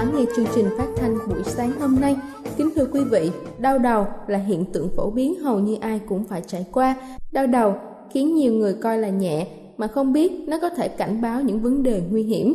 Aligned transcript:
Lắng 0.00 0.14
nghe 0.16 0.24
chương 0.36 0.46
trình 0.54 0.66
phát 0.78 0.88
thanh 0.96 1.18
buổi 1.28 1.42
sáng 1.44 1.72
hôm 1.80 1.96
nay. 2.00 2.16
Kính 2.56 2.70
thưa 2.76 2.86
quý 2.92 3.00
vị, 3.04 3.30
đau 3.58 3.78
đầu 3.78 4.06
là 4.26 4.38
hiện 4.38 4.64
tượng 4.72 4.88
phổ 4.96 5.10
biến 5.10 5.34
hầu 5.34 5.58
như 5.58 5.76
ai 5.80 6.00
cũng 6.08 6.24
phải 6.24 6.42
trải 6.46 6.66
qua. 6.72 6.96
Đau 7.32 7.46
đầu 7.46 7.74
khiến 8.10 8.34
nhiều 8.34 8.52
người 8.52 8.74
coi 8.74 8.98
là 8.98 9.08
nhẹ 9.08 9.46
mà 9.76 9.86
không 9.86 10.12
biết 10.12 10.32
nó 10.46 10.58
có 10.60 10.68
thể 10.68 10.88
cảnh 10.88 11.20
báo 11.22 11.42
những 11.42 11.60
vấn 11.60 11.82
đề 11.82 12.02
nguy 12.10 12.22
hiểm. 12.22 12.54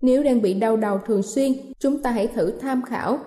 Nếu 0.00 0.22
đang 0.22 0.42
bị 0.42 0.54
đau 0.54 0.76
đầu 0.76 0.98
thường 1.06 1.22
xuyên, 1.22 1.52
chúng 1.78 2.02
ta 2.02 2.10
hãy 2.10 2.26
thử 2.26 2.50
tham 2.50 2.82
khảo 2.82 3.18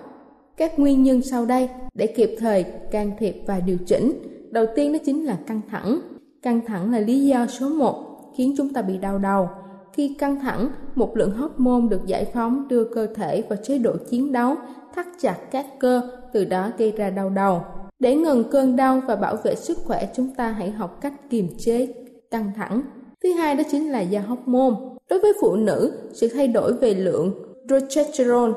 các 0.56 0.78
nguyên 0.78 1.02
nhân 1.02 1.22
sau 1.22 1.46
đây 1.46 1.68
để 1.94 2.06
kịp 2.06 2.36
thời 2.38 2.64
can 2.90 3.10
thiệp 3.18 3.36
và 3.46 3.60
điều 3.60 3.76
chỉnh. 3.86 4.12
Đầu 4.50 4.66
tiên 4.76 4.92
đó 4.92 4.98
chính 5.04 5.24
là 5.24 5.38
căng 5.46 5.60
thẳng. 5.70 6.00
Căng 6.42 6.60
thẳng 6.66 6.92
là 6.92 7.00
lý 7.00 7.20
do 7.20 7.46
số 7.46 7.68
1 7.68 8.32
khiến 8.36 8.54
chúng 8.56 8.72
ta 8.72 8.82
bị 8.82 8.98
đau 8.98 9.18
đầu. 9.18 9.48
Khi 9.94 10.14
căng 10.18 10.40
thẳng, 10.40 10.68
một 10.94 11.16
lượng 11.16 11.30
hormone 11.30 11.88
được 11.88 12.06
giải 12.06 12.24
phóng 12.34 12.68
đưa 12.68 12.84
cơ 12.84 13.06
thể 13.06 13.42
vào 13.48 13.58
chế 13.62 13.78
độ 13.78 13.92
chiến 14.10 14.32
đấu, 14.32 14.54
thắt 14.94 15.06
chặt 15.20 15.36
các 15.50 15.66
cơ, 15.80 16.00
từ 16.32 16.44
đó 16.44 16.70
gây 16.78 16.92
ra 16.92 17.10
đau 17.10 17.30
đầu. 17.30 17.62
Để 17.98 18.16
ngừng 18.16 18.44
cơn 18.50 18.76
đau 18.76 19.00
và 19.06 19.16
bảo 19.16 19.36
vệ 19.36 19.54
sức 19.54 19.78
khỏe, 19.84 20.08
chúng 20.14 20.30
ta 20.36 20.48
hãy 20.48 20.70
học 20.70 21.00
cách 21.00 21.30
kiềm 21.30 21.48
chế 21.58 21.88
căng 22.30 22.50
thẳng. 22.56 22.82
Thứ 23.22 23.32
hai 23.32 23.54
đó 23.54 23.62
chính 23.70 23.92
là 23.92 24.00
da 24.00 24.20
hormone. 24.20 24.74
Đối 25.10 25.18
với 25.18 25.32
phụ 25.40 25.56
nữ, 25.56 25.92
sự 26.12 26.28
thay 26.34 26.48
đổi 26.48 26.72
về 26.72 26.94
lượng 26.94 27.34
progesterone 27.66 28.52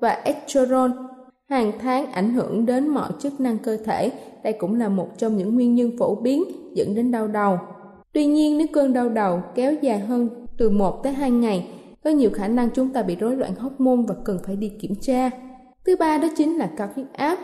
và 0.00 0.10
estrogen 0.10 0.92
hàng 1.48 1.72
tháng 1.80 2.12
ảnh 2.12 2.34
hưởng 2.34 2.66
đến 2.66 2.88
mọi 2.88 3.10
chức 3.18 3.40
năng 3.40 3.58
cơ 3.58 3.76
thể. 3.76 4.12
Đây 4.44 4.52
cũng 4.52 4.78
là 4.78 4.88
một 4.88 5.08
trong 5.18 5.36
những 5.36 5.54
nguyên 5.54 5.74
nhân 5.74 5.90
phổ 5.98 6.14
biến 6.14 6.44
dẫn 6.74 6.94
đến 6.94 7.10
đau 7.10 7.28
đầu. 7.28 7.58
Tuy 8.12 8.26
nhiên, 8.26 8.58
nếu 8.58 8.66
cơn 8.72 8.92
đau 8.92 9.08
đầu 9.08 9.42
kéo 9.54 9.74
dài 9.82 9.98
hơn 9.98 10.45
từ 10.58 10.70
1 10.70 11.02
tới 11.02 11.12
2 11.12 11.30
ngày, 11.30 11.68
có 12.04 12.10
nhiều 12.10 12.30
khả 12.34 12.48
năng 12.48 12.70
chúng 12.70 12.88
ta 12.88 13.02
bị 13.02 13.16
rối 13.16 13.36
loạn 13.36 13.54
hóc 13.54 13.80
môn 13.80 14.06
và 14.06 14.14
cần 14.24 14.38
phải 14.46 14.56
đi 14.56 14.68
kiểm 14.68 14.94
tra. 15.00 15.30
Thứ 15.86 15.96
ba 15.96 16.18
đó 16.18 16.28
chính 16.36 16.56
là 16.56 16.70
cao 16.76 16.88
huyết 16.94 17.06
áp. 17.12 17.38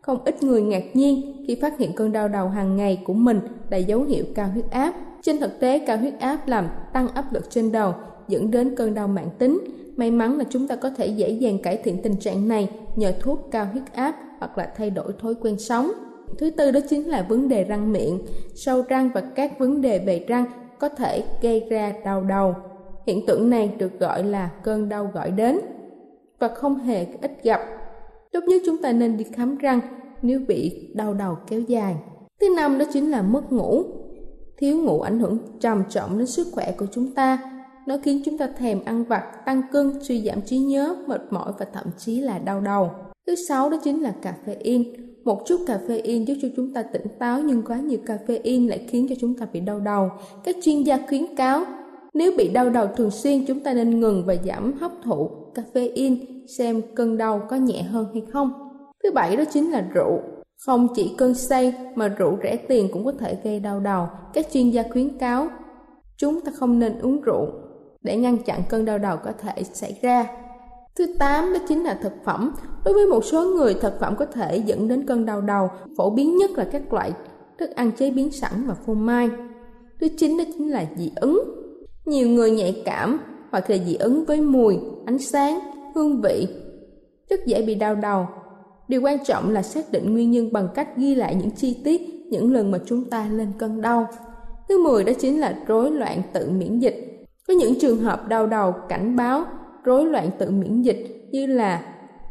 Không 0.00 0.24
ít 0.24 0.42
người 0.42 0.62
ngạc 0.62 0.84
nhiên 0.94 1.44
khi 1.46 1.54
phát 1.54 1.78
hiện 1.78 1.92
cơn 1.92 2.12
đau 2.12 2.28
đầu 2.28 2.48
hàng 2.48 2.76
ngày 2.76 3.02
của 3.04 3.12
mình 3.12 3.40
là 3.70 3.76
dấu 3.76 4.02
hiệu 4.02 4.24
cao 4.34 4.48
huyết 4.52 4.70
áp. 4.70 4.94
Trên 5.22 5.40
thực 5.40 5.60
tế, 5.60 5.78
cao 5.78 5.96
huyết 5.96 6.18
áp 6.18 6.48
làm 6.48 6.68
tăng 6.92 7.08
áp 7.08 7.32
lực 7.32 7.50
trên 7.50 7.72
đầu, 7.72 7.94
dẫn 8.28 8.50
đến 8.50 8.76
cơn 8.76 8.94
đau 8.94 9.08
mãn 9.08 9.28
tính. 9.38 9.58
May 9.96 10.10
mắn 10.10 10.38
là 10.38 10.44
chúng 10.50 10.68
ta 10.68 10.76
có 10.76 10.90
thể 10.90 11.06
dễ 11.06 11.30
dàng 11.30 11.58
cải 11.58 11.76
thiện 11.76 12.02
tình 12.02 12.16
trạng 12.16 12.48
này 12.48 12.70
nhờ 12.96 13.12
thuốc 13.20 13.48
cao 13.50 13.66
huyết 13.72 13.92
áp 13.92 14.14
hoặc 14.38 14.58
là 14.58 14.72
thay 14.76 14.90
đổi 14.90 15.12
thói 15.18 15.34
quen 15.34 15.58
sống. 15.58 15.92
Thứ 16.38 16.50
tư 16.50 16.70
đó 16.70 16.80
chính 16.88 17.08
là 17.08 17.26
vấn 17.28 17.48
đề 17.48 17.64
răng 17.64 17.92
miệng. 17.92 18.18
Sâu 18.54 18.82
răng 18.88 19.10
và 19.14 19.20
các 19.20 19.58
vấn 19.58 19.80
đề 19.80 19.98
về 19.98 20.24
răng 20.28 20.44
có 20.78 20.88
thể 20.88 21.24
gây 21.42 21.66
ra 21.70 21.92
đau 22.04 22.24
đầu. 22.24 22.54
Hiện 23.06 23.26
tượng 23.26 23.50
này 23.50 23.74
được 23.78 23.98
gọi 24.00 24.24
là 24.24 24.50
cơn 24.62 24.88
đau 24.88 25.10
gọi 25.14 25.30
đến 25.30 25.60
và 26.38 26.48
không 26.48 26.78
hề 26.78 27.06
ít 27.22 27.32
gặp. 27.42 27.60
Tốt 28.32 28.40
nhất 28.46 28.62
chúng 28.66 28.82
ta 28.82 28.92
nên 28.92 29.16
đi 29.16 29.24
khám 29.24 29.56
răng 29.56 29.80
nếu 30.22 30.40
bị 30.48 30.88
đau 30.94 31.14
đầu 31.14 31.36
kéo 31.46 31.60
dài. 31.60 31.96
Thứ 32.40 32.54
năm 32.56 32.78
đó 32.78 32.84
chính 32.92 33.10
là 33.10 33.22
mất 33.22 33.52
ngủ. 33.52 33.82
Thiếu 34.56 34.78
ngủ 34.78 35.00
ảnh 35.00 35.18
hưởng 35.18 35.38
trầm 35.60 35.82
trọng 35.88 36.18
đến 36.18 36.26
sức 36.26 36.46
khỏe 36.52 36.72
của 36.78 36.86
chúng 36.92 37.14
ta. 37.14 37.38
Nó 37.86 37.96
khiến 38.02 38.22
chúng 38.24 38.38
ta 38.38 38.46
thèm 38.46 38.84
ăn 38.84 39.04
vặt, 39.04 39.22
tăng 39.46 39.62
cân, 39.72 39.92
suy 40.02 40.26
giảm 40.26 40.40
trí 40.40 40.58
nhớ, 40.58 40.96
mệt 41.06 41.20
mỏi 41.30 41.52
và 41.58 41.66
thậm 41.72 41.86
chí 41.98 42.20
là 42.20 42.38
đau 42.38 42.60
đầu. 42.60 42.90
Thứ 43.26 43.34
sáu 43.48 43.70
đó 43.70 43.76
chính 43.84 44.02
là 44.02 44.14
caffeine. 44.22 44.94
Một 45.24 45.46
chút 45.46 45.60
caffeine 45.66 46.24
giúp 46.24 46.34
cho 46.42 46.48
chúng 46.56 46.72
ta 46.72 46.82
tỉnh 46.82 47.06
táo, 47.18 47.40
nhưng 47.40 47.62
quá 47.62 47.76
nhiều 47.76 47.98
caffeine 48.06 48.68
lại 48.68 48.86
khiến 48.88 49.06
cho 49.08 49.14
chúng 49.20 49.34
ta 49.34 49.46
bị 49.52 49.60
đau 49.60 49.80
đầu. 49.80 50.10
Các 50.44 50.56
chuyên 50.62 50.82
gia 50.82 50.98
khuyến 51.08 51.36
cáo, 51.36 51.64
nếu 52.14 52.32
bị 52.38 52.48
đau 52.48 52.70
đầu 52.70 52.86
thường 52.96 53.10
xuyên, 53.10 53.46
chúng 53.46 53.60
ta 53.60 53.74
nên 53.74 54.00
ngừng 54.00 54.22
và 54.26 54.34
giảm 54.46 54.72
hấp 54.72 54.92
thụ 55.04 55.30
caffeine 55.54 56.16
xem 56.58 56.80
cơn 56.94 57.18
đau 57.18 57.42
có 57.50 57.56
nhẹ 57.56 57.82
hơn 57.82 58.06
hay 58.12 58.22
không. 58.32 58.52
Thứ 59.04 59.10
bảy 59.10 59.36
đó 59.36 59.44
chính 59.52 59.70
là 59.70 59.84
rượu. 59.94 60.20
Không 60.66 60.88
chỉ 60.94 61.14
cơn 61.18 61.34
say 61.34 61.74
mà 61.94 62.08
rượu 62.08 62.38
rẻ 62.42 62.56
tiền 62.56 62.88
cũng 62.92 63.04
có 63.04 63.12
thể 63.12 63.36
gây 63.44 63.60
đau 63.60 63.80
đầu. 63.80 64.06
Các 64.32 64.46
chuyên 64.52 64.70
gia 64.70 64.82
khuyến 64.92 65.18
cáo, 65.18 65.48
chúng 66.16 66.40
ta 66.40 66.52
không 66.54 66.78
nên 66.78 66.98
uống 66.98 67.20
rượu 67.20 67.46
để 68.02 68.16
ngăn 68.16 68.38
chặn 68.38 68.62
cơn 68.68 68.84
đau 68.84 68.98
đầu 68.98 69.16
có 69.24 69.32
thể 69.32 69.62
xảy 69.62 69.98
ra. 70.02 70.26
Thứ 70.98 71.06
tám 71.18 71.52
đó 71.52 71.58
chính 71.68 71.84
là 71.84 71.94
thực 71.94 72.12
phẩm. 72.24 72.54
Đối 72.84 72.94
với 72.94 73.06
một 73.06 73.24
số 73.24 73.44
người, 73.44 73.74
thực 73.74 74.00
phẩm 74.00 74.16
có 74.18 74.26
thể 74.26 74.56
dẫn 74.56 74.88
đến 74.88 75.06
cơn 75.06 75.26
đau 75.26 75.40
đầu. 75.40 75.68
Phổ 75.96 76.10
biến 76.10 76.36
nhất 76.36 76.50
là 76.50 76.64
các 76.72 76.92
loại 76.92 77.12
thức 77.58 77.70
ăn 77.70 77.92
chế 77.92 78.10
biến 78.10 78.32
sẵn 78.32 78.52
và 78.66 78.74
phô 78.74 78.94
mai. 78.94 79.30
Thứ 80.00 80.08
chín 80.18 80.38
đó 80.38 80.44
chính 80.52 80.70
là 80.70 80.84
dị 80.96 81.12
ứng. 81.16 81.40
Nhiều 82.04 82.28
người 82.28 82.50
nhạy 82.50 82.82
cảm 82.84 83.20
hoặc 83.50 83.70
là 83.70 83.76
dị 83.86 83.94
ứng 83.94 84.24
với 84.24 84.40
mùi, 84.40 84.78
ánh 85.06 85.18
sáng, 85.18 85.60
hương 85.94 86.20
vị, 86.20 86.48
rất 87.30 87.46
dễ 87.46 87.62
bị 87.62 87.74
đau 87.74 87.94
đầu. 87.94 88.26
Điều 88.88 89.00
quan 89.02 89.24
trọng 89.24 89.50
là 89.50 89.62
xác 89.62 89.92
định 89.92 90.12
nguyên 90.12 90.30
nhân 90.30 90.52
bằng 90.52 90.68
cách 90.74 90.88
ghi 90.96 91.14
lại 91.14 91.34
những 91.34 91.50
chi 91.50 91.80
tiết 91.84 92.00
những 92.30 92.52
lần 92.52 92.70
mà 92.70 92.78
chúng 92.86 93.04
ta 93.04 93.28
lên 93.30 93.48
cơn 93.58 93.80
đau. 93.80 94.08
Thứ 94.68 94.84
10 94.84 95.04
đó 95.04 95.12
chính 95.20 95.40
là 95.40 95.58
rối 95.66 95.90
loạn 95.90 96.22
tự 96.32 96.50
miễn 96.50 96.78
dịch. 96.78 97.26
Có 97.48 97.54
những 97.54 97.80
trường 97.80 97.98
hợp 97.98 98.28
đau 98.28 98.46
đầu 98.46 98.74
cảnh 98.88 99.16
báo 99.16 99.44
rối 99.84 100.04
loạn 100.04 100.30
tự 100.38 100.50
miễn 100.50 100.82
dịch 100.82 101.28
như 101.30 101.46
là 101.46 101.82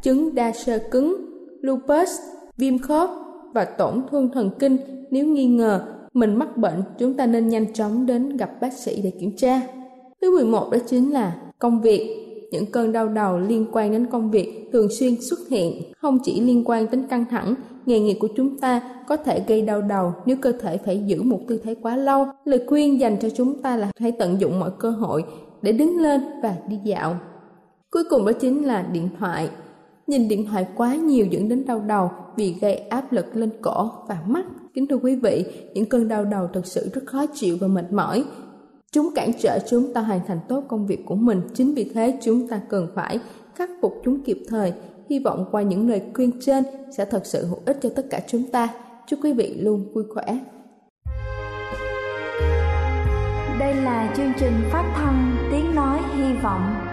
chứng 0.01 0.35
đa 0.35 0.51
sơ 0.51 0.79
cứng, 0.91 1.15
lupus, 1.61 2.09
viêm 2.57 2.79
khớp 2.79 3.09
và 3.53 3.65
tổn 3.65 4.01
thương 4.11 4.29
thần 4.33 4.49
kinh. 4.59 4.77
Nếu 5.11 5.25
nghi 5.25 5.45
ngờ 5.45 5.81
mình 6.13 6.35
mắc 6.35 6.57
bệnh, 6.57 6.83
chúng 6.99 7.13
ta 7.13 7.25
nên 7.25 7.49
nhanh 7.49 7.73
chóng 7.73 8.05
đến 8.05 8.37
gặp 8.37 8.61
bác 8.61 8.73
sĩ 8.73 9.01
để 9.03 9.11
kiểm 9.19 9.35
tra. 9.37 9.61
Thứ 10.21 10.35
11 10.35 10.69
đó 10.71 10.77
chính 10.87 11.13
là 11.13 11.35
công 11.59 11.81
việc. 11.81 12.19
Những 12.51 12.65
cơn 12.65 12.91
đau 12.91 13.07
đầu 13.07 13.39
liên 13.39 13.65
quan 13.71 13.91
đến 13.91 14.07
công 14.07 14.31
việc 14.31 14.69
thường 14.73 14.87
xuyên 14.91 15.21
xuất 15.21 15.39
hiện, 15.49 15.81
không 15.97 16.19
chỉ 16.23 16.41
liên 16.41 16.63
quan 16.65 16.91
đến 16.91 17.03
căng 17.09 17.25
thẳng, 17.29 17.55
nghề 17.85 17.99
nghiệp 17.99 18.17
của 18.19 18.27
chúng 18.35 18.59
ta 18.59 18.81
có 19.07 19.17
thể 19.17 19.43
gây 19.47 19.61
đau 19.61 19.81
đầu 19.81 20.13
nếu 20.25 20.37
cơ 20.41 20.51
thể 20.51 20.77
phải 20.77 21.03
giữ 21.05 21.21
một 21.21 21.39
tư 21.47 21.59
thế 21.63 21.75
quá 21.81 21.95
lâu. 21.95 22.25
Lời 22.45 22.63
khuyên 22.67 22.99
dành 22.99 23.17
cho 23.21 23.29
chúng 23.29 23.61
ta 23.61 23.77
là 23.77 23.91
hãy 23.99 24.11
tận 24.11 24.41
dụng 24.41 24.59
mọi 24.59 24.71
cơ 24.79 24.89
hội 24.89 25.23
để 25.61 25.71
đứng 25.71 25.97
lên 25.99 26.21
và 26.43 26.55
đi 26.67 26.77
dạo. 26.83 27.15
Cuối 27.93 28.03
cùng 28.09 28.25
đó 28.25 28.31
chính 28.31 28.65
là 28.65 28.81
điện 28.81 29.09
thoại. 29.19 29.49
Nhìn 30.07 30.27
điện 30.27 30.45
thoại 30.45 30.67
quá 30.75 30.95
nhiều 30.95 31.25
dẫn 31.25 31.49
đến 31.49 31.65
đau 31.65 31.79
đầu 31.79 32.11
vì 32.35 32.55
gây 32.61 32.75
áp 32.75 33.11
lực 33.11 33.35
lên 33.35 33.49
cổ 33.61 33.91
và 34.07 34.17
mắt. 34.27 34.45
Kính 34.73 34.87
thưa 34.87 34.95
quý 34.95 35.15
vị, 35.15 35.45
những 35.73 35.85
cơn 35.85 36.07
đau 36.07 36.25
đầu 36.25 36.47
thực 36.53 36.65
sự 36.65 36.89
rất 36.93 37.01
khó 37.05 37.25
chịu 37.33 37.57
và 37.61 37.67
mệt 37.67 37.91
mỏi. 37.91 38.23
Chúng 38.91 39.09
cản 39.15 39.31
trở 39.39 39.59
chúng 39.69 39.93
ta 39.93 40.01
hoàn 40.01 40.19
thành 40.27 40.39
tốt 40.49 40.63
công 40.67 40.87
việc 40.87 41.05
của 41.05 41.15
mình. 41.15 41.41
Chính 41.53 41.73
vì 41.73 41.91
thế 41.93 42.17
chúng 42.21 42.47
ta 42.47 42.61
cần 42.69 42.87
phải 42.95 43.19
khắc 43.55 43.69
phục 43.81 43.93
chúng 44.05 44.23
kịp 44.23 44.37
thời. 44.47 44.73
Hy 45.09 45.19
vọng 45.19 45.45
qua 45.51 45.61
những 45.61 45.89
lời 45.89 46.01
khuyên 46.13 46.31
trên 46.41 46.63
sẽ 46.97 47.05
thật 47.05 47.25
sự 47.25 47.45
hữu 47.45 47.59
ích 47.65 47.77
cho 47.81 47.89
tất 47.95 48.05
cả 48.09 48.19
chúng 48.27 48.43
ta. 48.43 48.69
Chúc 49.07 49.19
quý 49.23 49.33
vị 49.33 49.55
luôn 49.59 49.93
vui 49.93 50.03
khỏe. 50.13 50.39
Đây 53.59 53.75
là 53.75 54.13
chương 54.17 54.31
trình 54.39 54.53
phát 54.71 54.93
thanh 54.95 55.35
Tiếng 55.51 55.75
Nói 55.75 55.99
Hy 56.15 56.33
Vọng 56.43 56.92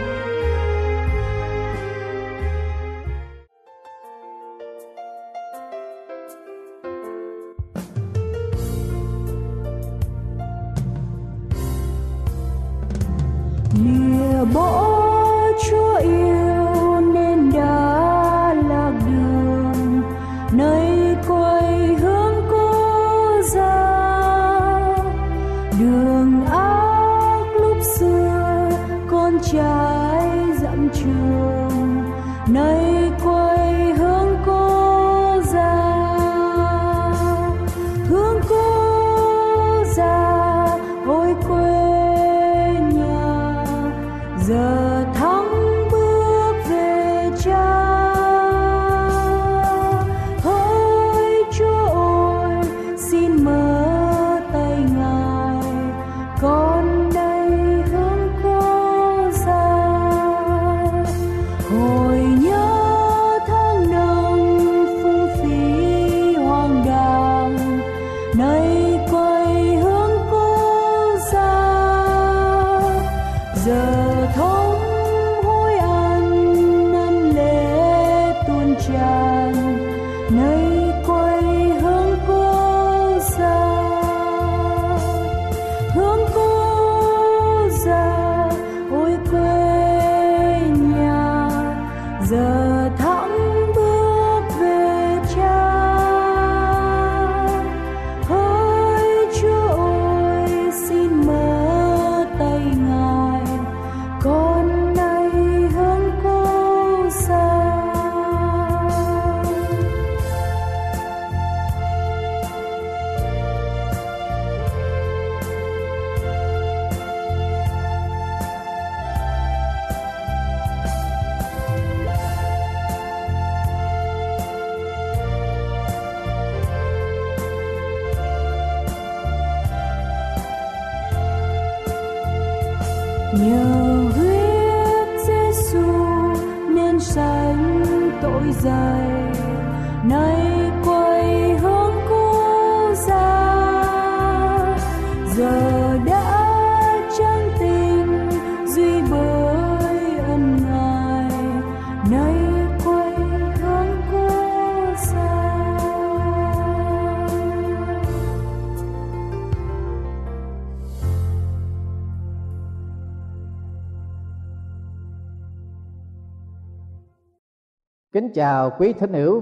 Kính 168.11 168.31
chào 168.33 168.69
quý 168.77 168.93
thính 168.93 169.13
hữu, 169.13 169.41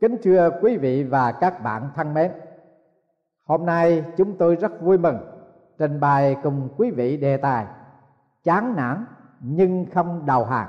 kính 0.00 0.16
thưa 0.22 0.50
quý 0.62 0.76
vị 0.76 1.04
và 1.04 1.32
các 1.32 1.62
bạn 1.62 1.90
thân 1.94 2.14
mến. 2.14 2.32
Hôm 3.44 3.66
nay 3.66 4.04
chúng 4.16 4.36
tôi 4.36 4.56
rất 4.56 4.80
vui 4.80 4.98
mừng 4.98 5.18
trình 5.78 6.00
bày 6.00 6.36
cùng 6.42 6.68
quý 6.76 6.90
vị 6.90 7.16
đề 7.16 7.36
tài 7.36 7.66
chán 8.42 8.74
nản 8.76 9.04
nhưng 9.40 9.86
không 9.94 10.26
đầu 10.26 10.44
hàng. 10.44 10.68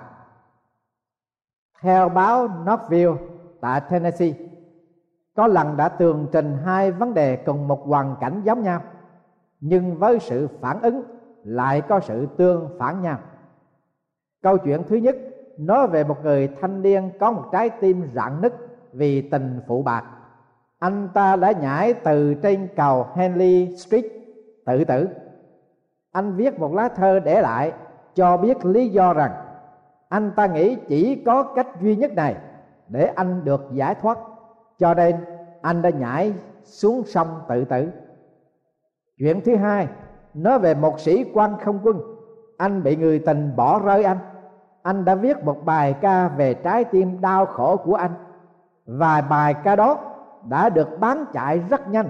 Theo 1.81 2.09
báo 2.09 2.47
Knoxville 2.63 3.15
tại 3.61 3.81
Tennessee, 3.89 4.33
có 5.35 5.47
lần 5.47 5.77
đã 5.77 5.89
tường 5.89 6.27
trình 6.31 6.57
hai 6.65 6.91
vấn 6.91 7.13
đề 7.13 7.35
cùng 7.35 7.67
một 7.67 7.87
hoàn 7.87 8.15
cảnh 8.21 8.41
giống 8.43 8.63
nhau, 8.63 8.81
nhưng 9.59 9.97
với 9.97 10.19
sự 10.19 10.47
phản 10.61 10.81
ứng 10.81 11.03
lại 11.43 11.81
có 11.81 11.99
sự 11.99 12.27
tương 12.37 12.75
phản 12.79 13.01
nhau. 13.01 13.19
Câu 14.41 14.57
chuyện 14.57 14.83
thứ 14.87 14.95
nhất 14.95 15.15
nói 15.57 15.87
về 15.87 16.03
một 16.03 16.23
người 16.23 16.49
thanh 16.61 16.81
niên 16.81 17.09
có 17.19 17.31
một 17.31 17.43
trái 17.51 17.69
tim 17.69 18.09
rạn 18.15 18.41
nứt 18.41 18.53
vì 18.93 19.21
tình 19.21 19.59
phụ 19.67 19.83
bạc. 19.83 20.03
Anh 20.79 21.09
ta 21.13 21.35
đã 21.35 21.51
nhảy 21.51 21.93
từ 21.93 22.33
trên 22.33 22.67
cầu 22.75 23.07
Henley 23.15 23.75
Street. 23.75 24.05
Tự 24.65 24.83
tử. 24.83 25.07
Anh 26.11 26.35
viết 26.35 26.59
một 26.59 26.73
lá 26.73 26.89
thơ 26.89 27.19
để 27.19 27.41
lại, 27.41 27.73
cho 28.15 28.37
biết 28.37 28.65
lý 28.65 28.89
do 28.89 29.13
rằng 29.13 29.31
anh 30.09 30.31
ta 30.35 30.45
nghĩ 30.47 30.77
chỉ 30.87 31.23
có 31.25 31.43
cách 31.43 31.67
duy 31.81 31.95
nhất 31.95 32.11
này 32.15 32.35
để 32.87 33.05
anh 33.15 33.45
được 33.45 33.61
giải 33.71 33.95
thoát. 33.95 34.17
Cho 34.79 34.93
nên, 34.93 35.15
anh 35.61 35.81
đã 35.81 35.89
nhảy 35.89 36.33
xuống 36.63 37.03
sông 37.05 37.27
tự 37.49 37.65
tử. 37.65 37.89
Chuyện 39.17 39.41
thứ 39.45 39.55
hai, 39.55 39.87
nói 40.33 40.59
về 40.59 40.73
một 40.73 40.99
sĩ 40.99 41.25
quan 41.33 41.57
không 41.63 41.79
quân. 41.83 42.01
Anh 42.57 42.83
bị 42.83 42.95
người 42.95 43.19
tình 43.19 43.55
bỏ 43.55 43.79
rơi 43.79 44.03
anh 44.03 44.17
anh 44.85 45.05
đã 45.05 45.15
viết 45.15 45.43
một 45.43 45.65
bài 45.65 45.95
ca 46.01 46.27
về 46.27 46.53
trái 46.53 46.83
tim 46.83 47.21
đau 47.21 47.45
khổ 47.45 47.77
của 47.77 47.95
anh. 47.95 48.11
Và 48.85 49.21
bài 49.21 49.53
ca 49.63 49.75
đó 49.75 49.97
đã 50.49 50.69
được 50.69 50.99
bán 50.99 51.25
chạy 51.33 51.59
rất 51.59 51.87
nhanh. 51.89 52.09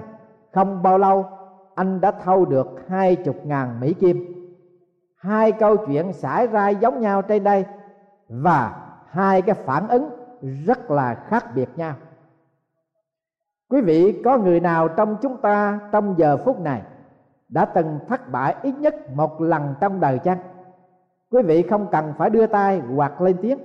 Không 0.54 0.82
bao 0.82 0.98
lâu, 0.98 1.26
anh 1.74 2.00
đã 2.00 2.10
thâu 2.10 2.44
được 2.44 2.66
hai 2.88 3.16
chục 3.16 3.36
ngàn 3.44 3.80
mỹ 3.80 3.94
kim. 3.94 4.34
Hai 5.16 5.52
câu 5.52 5.76
chuyện 5.76 6.12
xảy 6.12 6.46
ra 6.46 6.68
giống 6.68 7.00
nhau 7.00 7.22
trên 7.22 7.44
đây 7.44 7.64
và 8.28 8.76
hai 9.10 9.42
cái 9.42 9.54
phản 9.54 9.88
ứng 9.88 10.10
rất 10.66 10.90
là 10.90 11.14
khác 11.14 11.44
biệt 11.54 11.68
nhau. 11.76 11.94
Quý 13.70 13.80
vị 13.80 14.22
có 14.24 14.38
người 14.38 14.60
nào 14.60 14.88
trong 14.88 15.16
chúng 15.22 15.36
ta 15.36 15.80
trong 15.92 16.14
giờ 16.18 16.36
phút 16.44 16.60
này 16.60 16.82
đã 17.48 17.64
từng 17.64 17.98
thất 18.08 18.30
bại 18.30 18.54
ít 18.62 18.74
nhất 18.78 18.94
một 19.14 19.40
lần 19.40 19.74
trong 19.80 20.00
đời 20.00 20.18
chăng? 20.18 20.38
Quý 21.36 21.42
vị 21.42 21.62
không 21.62 21.86
cần 21.92 22.12
phải 22.18 22.30
đưa 22.30 22.46
tay 22.46 22.82
hoặc 22.96 23.20
lên 23.20 23.36
tiếng. 23.42 23.58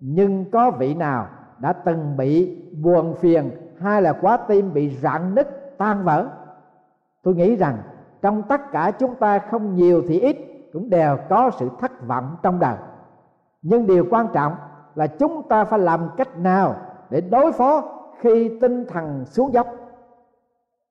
Nhưng 0.00 0.50
có 0.50 0.70
vị 0.70 0.94
nào 0.94 1.26
đã 1.58 1.72
từng 1.72 2.16
bị 2.16 2.62
buồn 2.82 3.14
phiền 3.14 3.50
hay 3.80 4.02
là 4.02 4.12
quá 4.12 4.36
tim 4.36 4.72
bị 4.72 4.96
rạn 5.02 5.34
nứt, 5.34 5.78
tan 5.78 6.04
vỡ? 6.04 6.28
Tôi 7.22 7.34
nghĩ 7.34 7.56
rằng 7.56 7.78
trong 8.22 8.42
tất 8.42 8.60
cả 8.72 8.90
chúng 8.90 9.14
ta 9.14 9.38
không 9.38 9.74
nhiều 9.74 10.02
thì 10.08 10.20
ít 10.20 10.36
cũng 10.72 10.90
đều 10.90 11.16
có 11.28 11.50
sự 11.58 11.68
thất 11.80 12.06
vọng 12.06 12.36
trong 12.42 12.58
đời. 12.58 12.76
Nhưng 13.62 13.86
điều 13.86 14.06
quan 14.10 14.26
trọng 14.32 14.54
là 14.94 15.06
chúng 15.06 15.48
ta 15.48 15.64
phải 15.64 15.78
làm 15.78 16.08
cách 16.16 16.38
nào 16.38 16.76
để 17.10 17.20
đối 17.20 17.52
phó 17.52 17.82
khi 18.20 18.58
tinh 18.60 18.84
thần 18.88 19.24
xuống 19.24 19.52
dốc. 19.52 19.66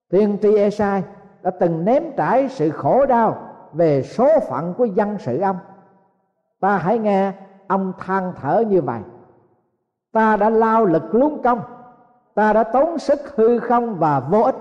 Tiên 0.10 0.38
tri 0.42 0.56
Esai 0.58 1.04
đã 1.42 1.52
từng 1.60 1.86
ném 1.86 2.04
trải 2.18 2.50
sự 2.50 2.70
khổ 2.70 3.06
đau 3.06 3.38
về 3.74 4.04
số 4.04 4.30
phận 4.50 4.74
của 4.74 4.86
dân 4.86 5.18
sự 5.20 5.40
ông 5.40 5.58
ta 6.62 6.78
hãy 6.78 7.00
nghe 7.00 7.34
ông 7.68 7.94
than 8.00 8.34
thở 8.42 8.64
như 8.68 8.82
vậy 8.82 9.02
ta 10.12 10.38
đã 10.38 10.50
lao 10.50 10.86
lực 10.86 11.16
lúng 11.16 11.42
công 11.44 11.62
ta 12.36 12.54
đã 12.54 12.64
tốn 12.64 13.00
sức 13.00 13.36
hư 13.36 13.60
không 13.60 13.96
và 13.96 14.20
vô 14.20 14.42
ích. 14.42 14.56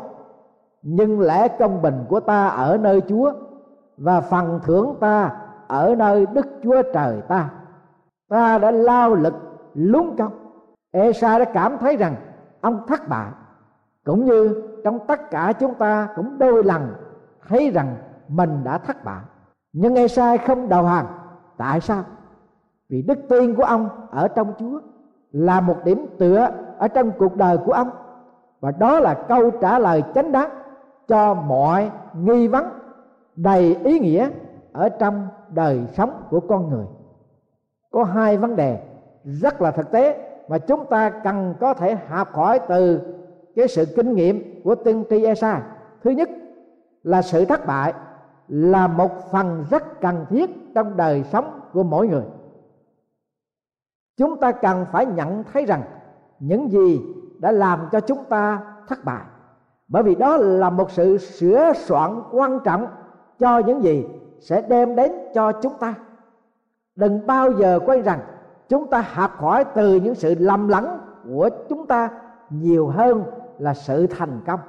Nhưng 0.82 1.20
lẽ 1.20 1.48
công 1.48 1.82
bình 1.82 2.04
của 2.08 2.20
ta 2.20 2.46
ở 2.46 2.78
nơi 2.80 3.02
chúa 3.08 3.32
và 3.96 4.20
phần 4.20 4.60
thưởng 4.62 4.96
ta 5.00 5.36
ở 5.68 5.94
nơi 5.98 6.26
đức 6.26 6.46
chúa 6.62 6.82
trời 6.94 7.20
ta. 7.28 7.50
Ta 8.28 8.58
đã 8.58 8.70
lao 8.70 9.14
lực 9.14 9.34
lúng 9.74 10.16
công 10.16 10.32
Esa 10.92 11.38
đã 11.38 11.44
cảm 11.44 11.78
thấy 11.78 11.96
rằng 11.96 12.14
ông 12.60 12.86
thất 12.86 13.08
bại. 13.08 13.30
Cũng 14.04 14.24
như 14.24 14.62
trong 14.84 14.98
tất 15.06 15.30
cả 15.30 15.52
chúng 15.60 15.74
ta 15.74 16.08
cũng 16.16 16.38
đôi 16.38 16.64
lần 16.64 16.94
thấy 17.48 17.70
rằng 17.70 17.96
mình 18.28 18.64
đã 18.64 18.78
thất 18.78 19.04
bại. 19.04 19.22
Nhưng 19.72 19.94
Esa 19.94 20.36
không 20.36 20.68
đầu 20.68 20.84
hàng 20.84 21.06
tại 21.60 21.80
sao? 21.80 22.04
Vì 22.88 23.02
đức 23.02 23.18
tin 23.28 23.54
của 23.54 23.62
ông 23.62 23.88
ở 24.10 24.28
trong 24.28 24.52
chúa 24.58 24.80
là 25.32 25.60
một 25.60 25.76
điểm 25.84 26.06
tựa 26.18 26.50
ở 26.78 26.88
trong 26.88 27.10
cuộc 27.18 27.36
đời 27.36 27.58
của 27.58 27.72
ông. 27.72 27.90
Và 28.60 28.70
đó 28.70 29.00
là 29.00 29.14
câu 29.14 29.50
trả 29.50 29.78
lời 29.78 30.02
chánh 30.14 30.32
đáng 30.32 30.50
cho 31.08 31.34
mọi 31.34 31.90
nghi 32.22 32.48
vấn 32.48 32.66
đầy 33.36 33.76
ý 33.84 33.98
nghĩa 33.98 34.28
ở 34.72 34.88
trong 34.88 35.28
đời 35.54 35.80
sống 35.92 36.22
của 36.30 36.40
con 36.40 36.70
người. 36.70 36.86
Có 37.90 38.04
hai 38.04 38.36
vấn 38.36 38.56
đề 38.56 38.80
rất 39.24 39.62
là 39.62 39.70
thực 39.70 39.90
tế 39.90 40.32
mà 40.48 40.58
chúng 40.58 40.86
ta 40.86 41.10
cần 41.10 41.54
có 41.60 41.74
thể 41.74 41.96
học 42.08 42.28
hỏi 42.32 42.60
từ 42.68 43.00
cái 43.56 43.68
sự 43.68 43.84
kinh 43.96 44.14
nghiệm 44.14 44.62
của 44.64 44.74
tiên 44.74 45.04
tri 45.10 45.24
Esa 45.24 45.62
thứ 46.04 46.10
nhất 46.10 46.30
là 47.02 47.22
sự 47.22 47.44
thất 47.44 47.66
bại 47.66 47.92
là 48.50 48.86
một 48.86 49.30
phần 49.30 49.64
rất 49.70 50.00
cần 50.00 50.26
thiết 50.30 50.50
trong 50.74 50.96
đời 50.96 51.24
sống 51.24 51.60
của 51.72 51.82
mỗi 51.82 52.08
người. 52.08 52.24
Chúng 54.16 54.40
ta 54.40 54.52
cần 54.52 54.86
phải 54.92 55.06
nhận 55.06 55.44
thấy 55.52 55.66
rằng 55.66 55.82
những 56.38 56.70
gì 56.70 57.00
đã 57.38 57.52
làm 57.52 57.88
cho 57.92 58.00
chúng 58.00 58.24
ta 58.24 58.62
thất 58.88 59.04
bại, 59.04 59.24
bởi 59.88 60.02
vì 60.02 60.14
đó 60.14 60.36
là 60.36 60.70
một 60.70 60.90
sự 60.90 61.18
sửa 61.18 61.72
soạn 61.76 62.22
quan 62.32 62.58
trọng 62.64 62.86
cho 63.38 63.58
những 63.58 63.82
gì 63.82 64.06
sẽ 64.40 64.62
đem 64.68 64.96
đến 64.96 65.12
cho 65.34 65.52
chúng 65.52 65.72
ta. 65.80 65.94
Đừng 66.94 67.26
bao 67.26 67.52
giờ 67.52 67.80
quên 67.86 68.02
rằng 68.02 68.20
chúng 68.68 68.90
ta 68.90 69.04
học 69.12 69.30
hỏi 69.36 69.64
từ 69.74 70.00
những 70.00 70.14
sự 70.14 70.34
lầm 70.38 70.68
lẫn 70.68 70.98
của 71.24 71.50
chúng 71.68 71.86
ta 71.86 72.08
nhiều 72.50 72.88
hơn 72.88 73.24
là 73.58 73.74
sự 73.74 74.06
thành 74.06 74.40
công. 74.46 74.60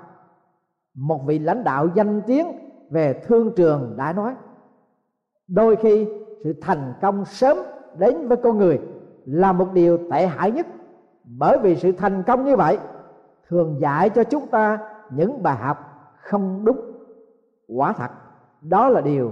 Một 0.93 1.25
vị 1.25 1.39
lãnh 1.39 1.63
đạo 1.63 1.87
danh 1.95 2.21
tiếng 2.27 2.47
về 2.91 3.13
thương 3.13 3.51
trường 3.55 3.93
đã 3.97 4.13
nói. 4.13 4.33
Đôi 5.47 5.75
khi 5.75 6.07
sự 6.43 6.53
thành 6.61 6.93
công 7.01 7.25
sớm 7.25 7.57
đến 7.97 8.27
với 8.27 8.37
con 8.37 8.57
người 8.57 8.79
là 9.25 9.51
một 9.51 9.73
điều 9.73 9.97
tệ 10.11 10.27
hại 10.27 10.51
nhất. 10.51 10.67
Bởi 11.23 11.57
vì 11.59 11.75
sự 11.75 11.91
thành 11.91 12.23
công 12.27 12.45
như 12.45 12.55
vậy 12.55 12.77
thường 13.47 13.77
dạy 13.79 14.09
cho 14.09 14.23
chúng 14.23 14.47
ta 14.47 14.79
những 15.09 15.43
bài 15.43 15.55
học 15.55 15.77
không 16.21 16.65
đúng. 16.65 16.91
Quả 17.67 17.93
thật, 17.93 18.11
đó 18.61 18.89
là 18.89 19.01
điều 19.01 19.31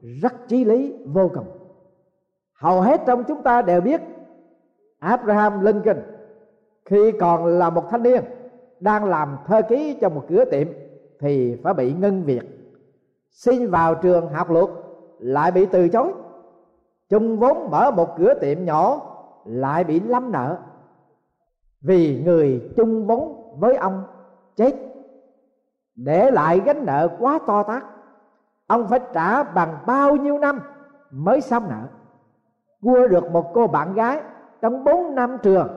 rất 0.00 0.48
chí 0.48 0.64
lý, 0.64 0.94
vô 1.06 1.30
cùng. 1.34 1.46
Hầu 2.54 2.80
hết 2.80 3.00
trong 3.06 3.24
chúng 3.24 3.42
ta 3.42 3.62
đều 3.62 3.80
biết 3.80 4.00
Abraham 4.98 5.60
Lincoln 5.60 5.98
khi 6.84 7.12
còn 7.20 7.46
là 7.46 7.70
một 7.70 7.90
thanh 7.90 8.02
niên 8.02 8.22
đang 8.80 9.04
làm 9.04 9.36
thơ 9.46 9.62
ký 9.68 9.98
cho 10.00 10.08
một 10.08 10.24
cửa 10.28 10.44
tiệm 10.44 10.68
thì 11.20 11.56
phải 11.62 11.74
bị 11.74 11.92
ngưng 11.92 12.22
việc 12.22 12.57
xin 13.38 13.70
vào 13.70 13.94
trường 13.94 14.28
học 14.28 14.50
luật, 14.50 14.68
lại 15.18 15.52
bị 15.52 15.66
từ 15.66 15.88
chối. 15.88 16.12
Chung 17.08 17.38
vốn 17.38 17.70
mở 17.70 17.90
một 17.90 18.16
cửa 18.18 18.34
tiệm 18.34 18.64
nhỏ, 18.64 19.00
lại 19.44 19.84
bị 19.84 20.00
lắm 20.00 20.32
nợ. 20.32 20.56
Vì 21.80 22.22
người 22.24 22.70
chung 22.76 23.06
vốn 23.06 23.54
với 23.60 23.76
ông 23.76 24.04
chết, 24.56 24.74
để 25.96 26.30
lại 26.30 26.60
gánh 26.64 26.86
nợ 26.86 27.08
quá 27.18 27.38
to 27.46 27.62
tát. 27.62 27.82
Ông 28.66 28.88
phải 28.88 29.00
trả 29.14 29.42
bằng 29.42 29.78
bao 29.86 30.16
nhiêu 30.16 30.38
năm 30.38 30.60
mới 31.10 31.40
xong 31.40 31.68
nợ? 31.68 31.82
Cua 32.82 33.08
được 33.08 33.30
một 33.30 33.54
cô 33.54 33.66
bạn 33.66 33.94
gái 33.94 34.20
trong 34.60 34.84
bốn 34.84 35.14
năm 35.14 35.36
trường, 35.42 35.68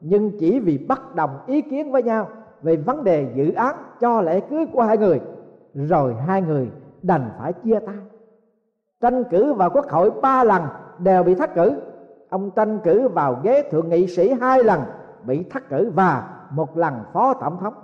nhưng 0.00 0.38
chỉ 0.38 0.60
vì 0.60 0.86
bất 0.88 1.14
đồng 1.14 1.38
ý 1.46 1.62
kiến 1.62 1.92
với 1.92 2.02
nhau 2.02 2.28
về 2.62 2.76
vấn 2.76 3.04
đề 3.04 3.32
dự 3.34 3.52
án 3.52 3.76
cho 4.00 4.20
lễ 4.20 4.40
cưới 4.40 4.66
của 4.72 4.82
hai 4.82 4.98
người. 4.98 5.20
Rồi 5.74 6.14
hai 6.14 6.42
người 6.42 6.70
đành 7.04 7.30
phải 7.38 7.52
chia 7.52 7.78
tay. 7.86 7.96
Tranh 9.00 9.24
cử 9.24 9.52
vào 9.52 9.70
quốc 9.70 9.88
hội 9.90 10.10
ba 10.10 10.44
lần 10.44 10.62
đều 10.98 11.22
bị 11.22 11.34
thất 11.34 11.54
cử. 11.54 11.72
Ông 12.30 12.50
tranh 12.50 12.78
cử 12.84 13.08
vào 13.08 13.40
ghế 13.42 13.68
thượng 13.70 13.88
nghị 13.88 14.06
sĩ 14.06 14.32
hai 14.40 14.64
lần 14.64 14.80
bị 15.24 15.44
thất 15.50 15.68
cử 15.68 15.90
và 15.94 16.28
một 16.50 16.76
lần 16.76 16.94
phó 17.12 17.34
tổng 17.34 17.58
thống. 17.60 17.74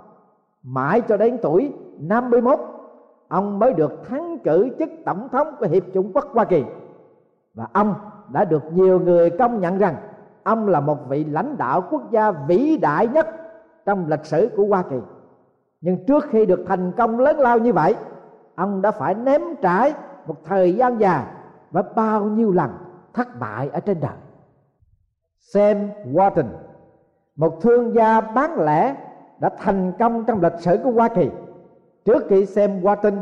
Mãi 0.63 1.01
cho 1.01 1.17
đến 1.17 1.37
tuổi 1.41 1.73
51 1.99 2.59
ông 3.27 3.59
mới 3.59 3.73
được 3.73 3.91
thắng 4.09 4.37
cử 4.43 4.69
chức 4.79 4.89
tổng 5.05 5.27
thống 5.31 5.55
của 5.59 5.67
hiệp 5.67 5.83
chủng 5.93 6.11
quốc 6.13 6.25
Hoa 6.33 6.45
Kỳ. 6.45 6.63
Và 7.53 7.67
ông 7.73 7.95
đã 8.29 8.45
được 8.45 8.63
nhiều 8.73 8.99
người 8.99 9.29
công 9.29 9.61
nhận 9.61 9.77
rằng 9.77 9.95
ông 10.43 10.67
là 10.67 10.79
một 10.79 10.97
vị 11.09 11.23
lãnh 11.23 11.57
đạo 11.57 11.83
quốc 11.89 12.11
gia 12.11 12.31
vĩ 12.31 12.77
đại 12.77 13.07
nhất 13.07 13.27
trong 13.85 14.07
lịch 14.07 14.25
sử 14.25 14.49
của 14.55 14.65
Hoa 14.65 14.83
Kỳ. 14.89 14.97
Nhưng 15.81 16.05
trước 16.05 16.25
khi 16.29 16.45
được 16.45 16.63
thành 16.67 16.91
công 16.97 17.19
lớn 17.19 17.39
lao 17.39 17.59
như 17.59 17.73
vậy 17.73 17.95
ông 18.61 18.81
đã 18.81 18.91
phải 18.91 19.15
ném 19.15 19.41
trải 19.61 19.93
một 20.25 20.35
thời 20.45 20.75
gian 20.75 20.99
dài 20.99 21.25
và 21.71 21.81
bao 21.95 22.23
nhiêu 22.23 22.51
lần 22.51 22.69
thất 23.13 23.39
bại 23.39 23.69
ở 23.73 23.79
trên 23.79 23.99
đời. 24.01 24.17
Sam 25.39 25.77
Walton, 26.13 26.45
một 27.35 27.61
thương 27.61 27.95
gia 27.95 28.21
bán 28.21 28.59
lẻ, 28.59 28.95
đã 29.39 29.49
thành 29.57 29.91
công 29.99 30.23
trong 30.25 30.41
lịch 30.41 30.59
sử 30.59 30.79
của 30.83 30.91
Hoa 30.91 31.07
Kỳ. 31.07 31.29
Trước 32.05 32.23
khi 32.29 32.45
Sam 32.45 32.81
Walton 32.81 33.21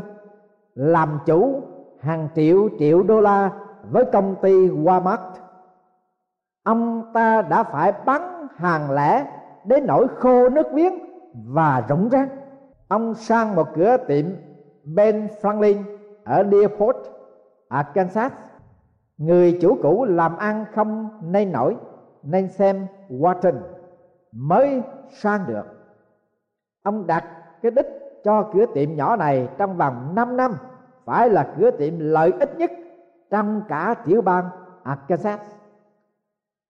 làm 0.74 1.18
chủ 1.26 1.62
hàng 2.00 2.28
triệu 2.34 2.68
triệu 2.78 3.02
đô 3.02 3.20
la 3.20 3.50
với 3.90 4.04
công 4.04 4.34
ty 4.42 4.68
Walmart, 4.68 5.30
ông 6.62 7.12
ta 7.14 7.42
đã 7.42 7.62
phải 7.62 7.92
bán 8.04 8.48
hàng 8.56 8.90
lẻ 8.90 9.26
đến 9.64 9.86
nỗi 9.86 10.06
khô 10.16 10.48
nước 10.48 10.72
miếng 10.72 10.98
và 11.46 11.84
rỗng 11.88 12.08
rác. 12.08 12.28
Ông 12.88 13.14
sang 13.14 13.54
một 13.56 13.68
cửa 13.74 13.96
tiệm 13.96 14.24
Ben 14.94 15.28
Franklin 15.42 15.82
ở 16.24 16.44
Dearport, 16.50 16.96
Arkansas. 17.68 18.32
Người 19.18 19.58
chủ 19.60 19.78
cũ 19.82 20.04
làm 20.04 20.36
ăn 20.36 20.64
không 20.74 21.08
nên 21.22 21.52
nổi 21.52 21.76
nên 22.22 22.48
xem 22.48 22.86
Watson 23.08 23.54
mới 24.32 24.82
sang 25.10 25.44
được. 25.46 25.64
Ông 26.82 27.06
đặt 27.06 27.24
cái 27.62 27.70
đích 27.70 27.86
cho 28.24 28.50
cửa 28.52 28.66
tiệm 28.74 28.96
nhỏ 28.96 29.16
này 29.16 29.48
trong 29.58 29.76
vòng 29.76 30.14
5 30.14 30.36
năm 30.36 30.54
phải 31.04 31.30
là 31.30 31.54
cửa 31.58 31.70
tiệm 31.70 31.98
lợi 31.98 32.32
ích 32.40 32.56
nhất 32.56 32.70
trong 33.30 33.62
cả 33.68 33.94
tiểu 34.06 34.22
bang 34.22 34.48
Arkansas. 34.82 35.40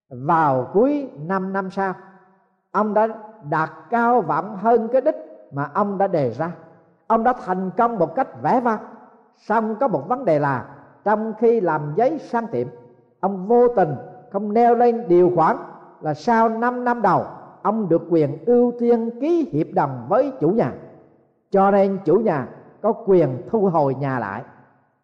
Vào 0.08 0.70
cuối 0.72 1.10
5 1.18 1.52
năm 1.52 1.70
sau, 1.70 1.94
ông 2.70 2.94
đã 2.94 3.08
đạt 3.50 3.70
cao 3.90 4.20
vọng 4.20 4.56
hơn 4.56 4.88
cái 4.92 5.00
đích 5.00 5.16
mà 5.52 5.70
ông 5.74 5.98
đã 5.98 6.06
đề 6.06 6.30
ra 6.30 6.52
ông 7.10 7.24
đã 7.24 7.32
thành 7.32 7.70
công 7.76 7.98
một 7.98 8.14
cách 8.14 8.42
vẽ 8.42 8.60
vang. 8.60 8.78
Xong 9.36 9.76
có 9.80 9.88
một 9.88 10.08
vấn 10.08 10.24
đề 10.24 10.38
là, 10.38 10.66
trong 11.04 11.32
khi 11.38 11.60
làm 11.60 11.92
giấy 11.96 12.18
sang 12.18 12.46
tiệm, 12.46 12.66
ông 13.20 13.46
vô 13.46 13.68
tình 13.68 13.94
không 14.32 14.52
neo 14.52 14.74
lên 14.74 15.08
điều 15.08 15.32
khoản 15.36 15.56
là 16.00 16.14
sau 16.14 16.48
5 16.48 16.84
năm 16.84 17.02
đầu, 17.02 17.24
ông 17.62 17.88
được 17.88 18.02
quyền 18.10 18.44
ưu 18.44 18.72
tiên 18.78 19.10
ký 19.20 19.48
hiệp 19.52 19.66
đồng 19.74 20.06
với 20.08 20.32
chủ 20.40 20.48
nhà. 20.48 20.72
Cho 21.50 21.70
nên 21.70 21.98
chủ 22.04 22.14
nhà 22.14 22.48
có 22.82 22.92
quyền 22.92 23.42
thu 23.50 23.66
hồi 23.66 23.94
nhà 23.94 24.18
lại. 24.18 24.42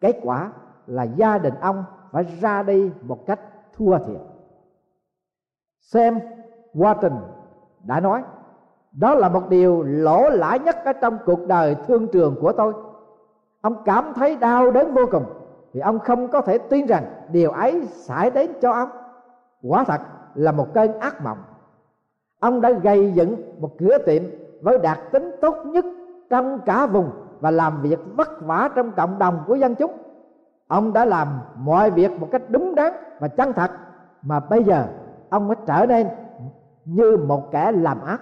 Kết 0.01 0.19
quả 0.23 0.51
là 0.87 1.03
gia 1.03 1.37
đình 1.37 1.53
ông 1.61 1.83
phải 2.11 2.23
ra 2.23 2.63
đi 2.63 2.91
một 3.01 3.25
cách 3.25 3.39
thua 3.77 3.97
thiệt. 3.97 4.21
Xem 5.79 6.19
Watson 6.73 7.17
đã 7.83 7.99
nói 7.99 8.23
đó 8.99 9.15
là 9.15 9.29
một 9.29 9.49
điều 9.49 9.83
lỗ 9.83 10.29
lãi 10.29 10.59
nhất 10.59 10.77
ở 10.85 10.93
trong 10.93 11.17
cuộc 11.25 11.47
đời 11.47 11.75
thương 11.87 12.07
trường 12.07 12.35
của 12.41 12.51
tôi. 12.51 12.73
Ông 13.61 13.75
cảm 13.85 14.13
thấy 14.15 14.35
đau 14.35 14.71
đớn 14.71 14.93
vô 14.93 15.05
cùng 15.11 15.23
vì 15.73 15.81
ông 15.81 15.99
không 15.99 16.27
có 16.27 16.41
thể 16.41 16.57
tin 16.57 16.85
rằng 16.85 17.03
điều 17.31 17.51
ấy 17.51 17.87
xảy 17.87 18.31
đến 18.31 18.51
cho 18.61 18.71
ông. 18.71 18.89
Quả 19.63 19.83
thật 19.83 20.01
là 20.35 20.51
một 20.51 20.73
cơn 20.73 20.99
ác 20.99 21.23
mộng. 21.23 21.37
Ông 22.39 22.61
đã 22.61 22.71
gây 22.71 23.11
dựng 23.11 23.35
một 23.59 23.71
cửa 23.79 23.97
tiệm 24.05 24.23
với 24.61 24.77
đặc 24.77 24.99
tính 25.11 25.31
tốt 25.41 25.55
nhất 25.65 25.85
trong 26.29 26.59
cả 26.65 26.85
vùng 26.85 27.09
và 27.39 27.51
làm 27.51 27.81
việc 27.81 27.99
vất 28.15 28.29
vả 28.41 28.69
trong 28.75 28.91
cộng 28.91 29.19
đồng 29.19 29.39
của 29.47 29.55
dân 29.55 29.75
chúng. 29.75 29.91
Ông 30.67 30.93
đã 30.93 31.05
làm 31.05 31.27
mọi 31.55 31.91
việc 31.91 32.19
một 32.19 32.27
cách 32.31 32.41
đúng 32.49 32.75
đắn 32.75 32.93
và 33.19 33.27
chân 33.27 33.53
thật 33.53 33.71
mà 34.21 34.39
bây 34.39 34.63
giờ 34.63 34.85
ông 35.29 35.47
mới 35.47 35.57
trở 35.65 35.85
nên 35.85 36.07
như 36.85 37.17
một 37.27 37.51
kẻ 37.51 37.71
làm 37.71 38.05
ác 38.05 38.21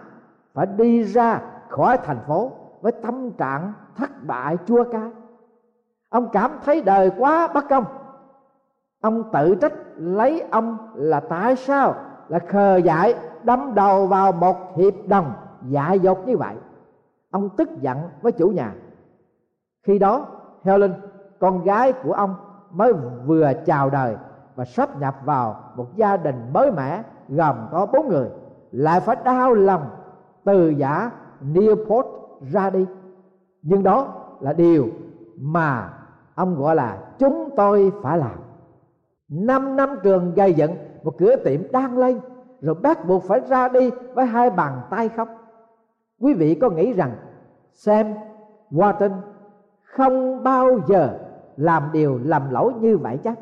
phải 0.56 0.66
đi 0.66 1.04
ra 1.04 1.42
khỏi 1.70 1.98
thành 1.98 2.20
phố 2.28 2.52
với 2.82 2.92
tâm 2.92 3.32
trạng 3.32 3.74
thất 3.98 4.10
bại 4.24 4.58
chua 4.66 4.84
cay. 4.92 5.12
Ông 6.10 6.30
cảm 6.34 6.52
thấy 6.66 6.82
đời 6.82 7.12
quá 7.18 7.48
bất 7.54 7.70
công. 7.70 7.86
Ông 9.02 9.32
tự 9.34 9.56
trách 9.56 9.74
lấy 9.96 10.44
ông 10.52 10.78
là 10.94 11.20
tại 11.20 11.56
sao 11.56 11.96
là 12.28 12.40
khờ 12.40 12.78
dại 12.78 13.16
đâm 13.44 13.76
đầu 13.76 14.08
vào 14.08 14.32
một 14.32 14.78
hiệp 14.78 14.94
đồng 15.08 15.34
dại 15.68 16.00
dột 16.00 16.28
như 16.28 16.38
vậy. 16.38 16.56
Ông 17.32 17.50
tức 17.58 17.70
giận 17.82 17.98
với 18.22 18.32
chủ 18.32 18.48
nhà. 18.50 18.74
Khi 19.84 20.00
đó, 20.00 20.26
helen, 20.64 20.94
con 21.40 21.64
gái 21.64 21.94
của 21.94 22.14
ông, 22.14 22.36
mới 22.72 22.94
vừa 23.26 23.52
chào 23.66 23.90
đời 23.90 24.16
và 24.56 24.66
sắp 24.66 25.00
nhập 25.00 25.16
vào 25.26 25.64
một 25.76 25.96
gia 25.96 26.18
đình 26.18 26.54
mới 26.54 26.72
mẻ, 26.72 27.04
gồm 27.30 27.56
có 27.72 27.86
bốn 27.86 28.10
người, 28.10 28.30
lại 28.72 29.00
phải 29.00 29.16
đau 29.24 29.54
lòng 29.54 29.90
từ 30.46 30.70
giả 30.70 31.12
Newport 31.54 32.06
ra 32.52 32.70
đi. 32.70 32.86
Nhưng 33.62 33.84
đó 33.84 34.14
là 34.40 34.54
điều 34.54 34.88
mà 35.42 35.94
ông 36.36 36.56
gọi 36.56 36.76
là 36.76 36.98
chúng 37.20 37.50
tôi 37.56 37.92
phải 38.02 38.18
làm. 38.18 38.36
Năm 39.30 39.76
năm 39.76 39.90
trường 40.04 40.34
gây 40.34 40.54
dựng, 40.54 40.72
một 41.04 41.18
cửa 41.18 41.36
tiệm 41.36 41.72
đang 41.72 41.98
lên, 41.98 42.20
rồi 42.62 42.76
bắt 42.76 43.08
buộc 43.08 43.24
phải 43.24 43.40
ra 43.40 43.68
đi 43.68 43.92
với 44.14 44.26
hai 44.26 44.50
bàn 44.50 44.82
tay 44.90 45.10
không 45.10 45.28
quý 46.20 46.34
vị 46.34 46.56
có 46.56 46.70
nghĩ 46.70 46.94
rằng 46.94 47.12
Sam 47.74 48.14
Walton 48.72 49.12
không 49.84 50.44
bao 50.44 50.80
giờ 50.88 51.20
làm 51.58 51.90
điều 51.94 52.20
lầm 52.24 52.50
lỗi 52.50 52.74
như 52.80 52.98
vậy 52.98 53.20
chắc? 53.24 53.40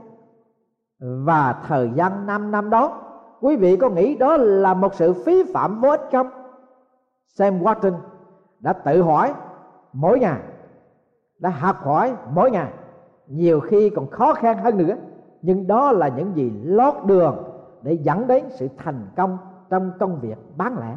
Và 1.00 1.56
thời 1.68 1.92
gian 1.96 2.26
năm 2.26 2.52
năm 2.52 2.70
đó, 2.70 3.02
quý 3.42 3.56
vị 3.56 3.78
có 3.78 3.90
nghĩ 3.90 4.16
đó 4.16 4.38
là 4.38 4.74
một 4.74 4.94
sự 4.94 5.14
phí 5.14 5.44
phạm 5.54 5.82
vô 5.82 5.90
ích 5.90 6.02
không? 6.12 6.30
Sam 7.28 7.60
Walton 7.60 7.94
đã 8.60 8.74
tự 8.74 9.02
hỏi 9.02 9.34
mỗi 9.94 10.20
ngày, 10.20 10.40
đã 11.40 11.50
học 11.50 11.78
hỏi 11.80 12.16
mỗi 12.30 12.52
ngày, 12.52 12.72
nhiều 13.28 13.60
khi 13.60 13.90
còn 13.90 14.10
khó 14.10 14.34
khăn 14.34 14.58
hơn 14.58 14.78
nữa. 14.78 14.96
Nhưng 15.42 15.68
đó 15.68 15.92
là 15.92 16.08
những 16.08 16.36
gì 16.36 16.52
lót 16.64 16.94
đường 17.06 17.44
để 17.82 17.94
dẫn 17.94 18.28
đến 18.28 18.44
sự 18.50 18.68
thành 18.78 19.08
công 19.16 19.38
trong 19.70 19.92
công 20.00 20.20
việc 20.20 20.38
bán 20.58 20.78
lẻ. 20.80 20.96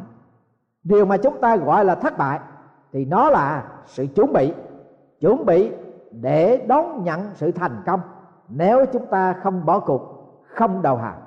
Điều 0.83 1.05
mà 1.05 1.17
chúng 1.17 1.41
ta 1.41 1.55
gọi 1.55 1.85
là 1.85 1.95
thất 1.95 2.17
bại 2.17 2.39
thì 2.91 3.05
nó 3.05 3.29
là 3.29 3.67
sự 3.85 4.07
chuẩn 4.15 4.33
bị 4.33 4.53
chuẩn 5.19 5.45
bị 5.45 5.71
để 6.11 6.65
đón 6.67 7.03
nhận 7.03 7.21
sự 7.33 7.51
thành 7.51 7.83
công. 7.85 7.99
Nếu 8.49 8.85
chúng 8.93 9.05
ta 9.05 9.33
không 9.33 9.65
bỏ 9.65 9.79
cuộc, 9.79 10.01
không 10.47 10.81
đầu 10.81 10.95
hàng, 10.95 11.21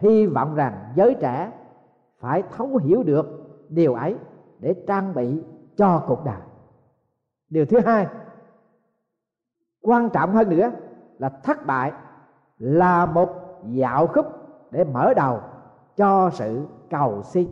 hy 0.00 0.26
vọng 0.26 0.54
rằng 0.54 0.92
giới 0.94 1.14
trẻ 1.14 1.50
phải 2.20 2.42
thấu 2.56 2.76
hiểu 2.76 3.02
được 3.02 3.41
điều 3.74 3.94
ấy 3.94 4.14
để 4.58 4.74
trang 4.86 5.14
bị 5.14 5.42
cho 5.76 6.04
cuộc 6.06 6.24
đời. 6.24 6.40
Điều 7.50 7.66
thứ 7.66 7.78
hai, 7.86 8.06
quan 9.82 10.10
trọng 10.10 10.32
hơn 10.32 10.50
nữa 10.50 10.70
là 11.18 11.28
thất 11.28 11.66
bại 11.66 11.92
là 12.58 13.06
một 13.06 13.28
dạo 13.68 14.06
khúc 14.06 14.26
để 14.70 14.84
mở 14.84 15.14
đầu 15.14 15.40
cho 15.96 16.30
sự 16.32 16.66
cầu 16.90 17.22
xin. 17.22 17.48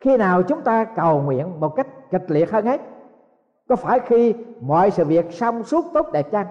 Khi 0.00 0.16
nào 0.16 0.42
chúng 0.42 0.62
ta 0.62 0.84
cầu 0.84 1.22
nguyện 1.22 1.60
một 1.60 1.76
cách 1.76 1.86
kịch 2.10 2.24
liệt 2.28 2.50
hơn 2.50 2.66
hết, 2.66 2.80
có 3.68 3.76
phải 3.76 4.00
khi 4.00 4.34
mọi 4.60 4.90
sự 4.90 5.04
việc 5.04 5.32
xong 5.32 5.62
suốt 5.62 5.84
tốt 5.94 6.06
đẹp 6.12 6.30
chăng? 6.30 6.46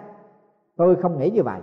Tôi 0.75 0.95
không 0.95 1.19
nghĩ 1.19 1.29
như 1.29 1.43
vậy. 1.43 1.61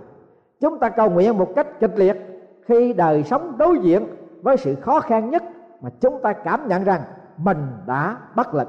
Chúng 0.59 0.79
ta 0.79 0.89
cầu 0.89 1.09
nguyện 1.09 1.37
một 1.37 1.49
cách 1.55 1.67
kịch 1.79 1.93
liệt 1.95 2.17
khi 2.65 2.93
đời 2.93 3.23
sống 3.23 3.57
đối 3.57 3.79
diện 3.79 4.07
với 4.41 4.57
sự 4.57 4.75
khó 4.75 4.99
khăn 4.99 5.29
nhất 5.29 5.43
mà 5.81 5.89
chúng 5.99 6.21
ta 6.21 6.33
cảm 6.33 6.67
nhận 6.67 6.83
rằng 6.83 7.01
mình 7.37 7.67
đã 7.85 8.17
bất 8.35 8.53
lực. 8.53 8.67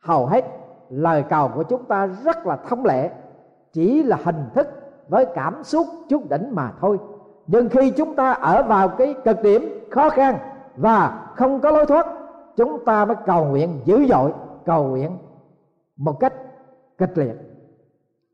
Hầu 0.00 0.26
hết 0.26 0.44
lời 0.88 1.24
cầu 1.30 1.50
của 1.54 1.62
chúng 1.62 1.84
ta 1.84 2.06
rất 2.06 2.46
là 2.46 2.56
thông 2.56 2.84
lệ, 2.84 3.10
chỉ 3.72 4.02
là 4.02 4.18
hình 4.24 4.48
thức 4.54 4.68
với 5.08 5.26
cảm 5.34 5.64
xúc 5.64 5.86
chút 6.08 6.30
đỉnh 6.30 6.54
mà 6.54 6.72
thôi. 6.80 6.98
Nhưng 7.46 7.68
khi 7.68 7.90
chúng 7.90 8.16
ta 8.16 8.32
ở 8.32 8.62
vào 8.62 8.88
cái 8.88 9.14
cực 9.24 9.42
điểm 9.42 9.88
khó 9.90 10.10
khăn 10.10 10.38
và 10.76 11.32
không 11.36 11.60
có 11.60 11.70
lối 11.70 11.86
thoát, 11.86 12.06
chúng 12.56 12.84
ta 12.84 13.04
mới 13.04 13.16
cầu 13.26 13.44
nguyện 13.44 13.80
dữ 13.84 14.06
dội, 14.08 14.32
cầu 14.64 14.84
nguyện 14.84 15.18
một 15.96 16.20
cách 16.20 16.34
kịch 16.98 17.18
liệt. 17.18 17.34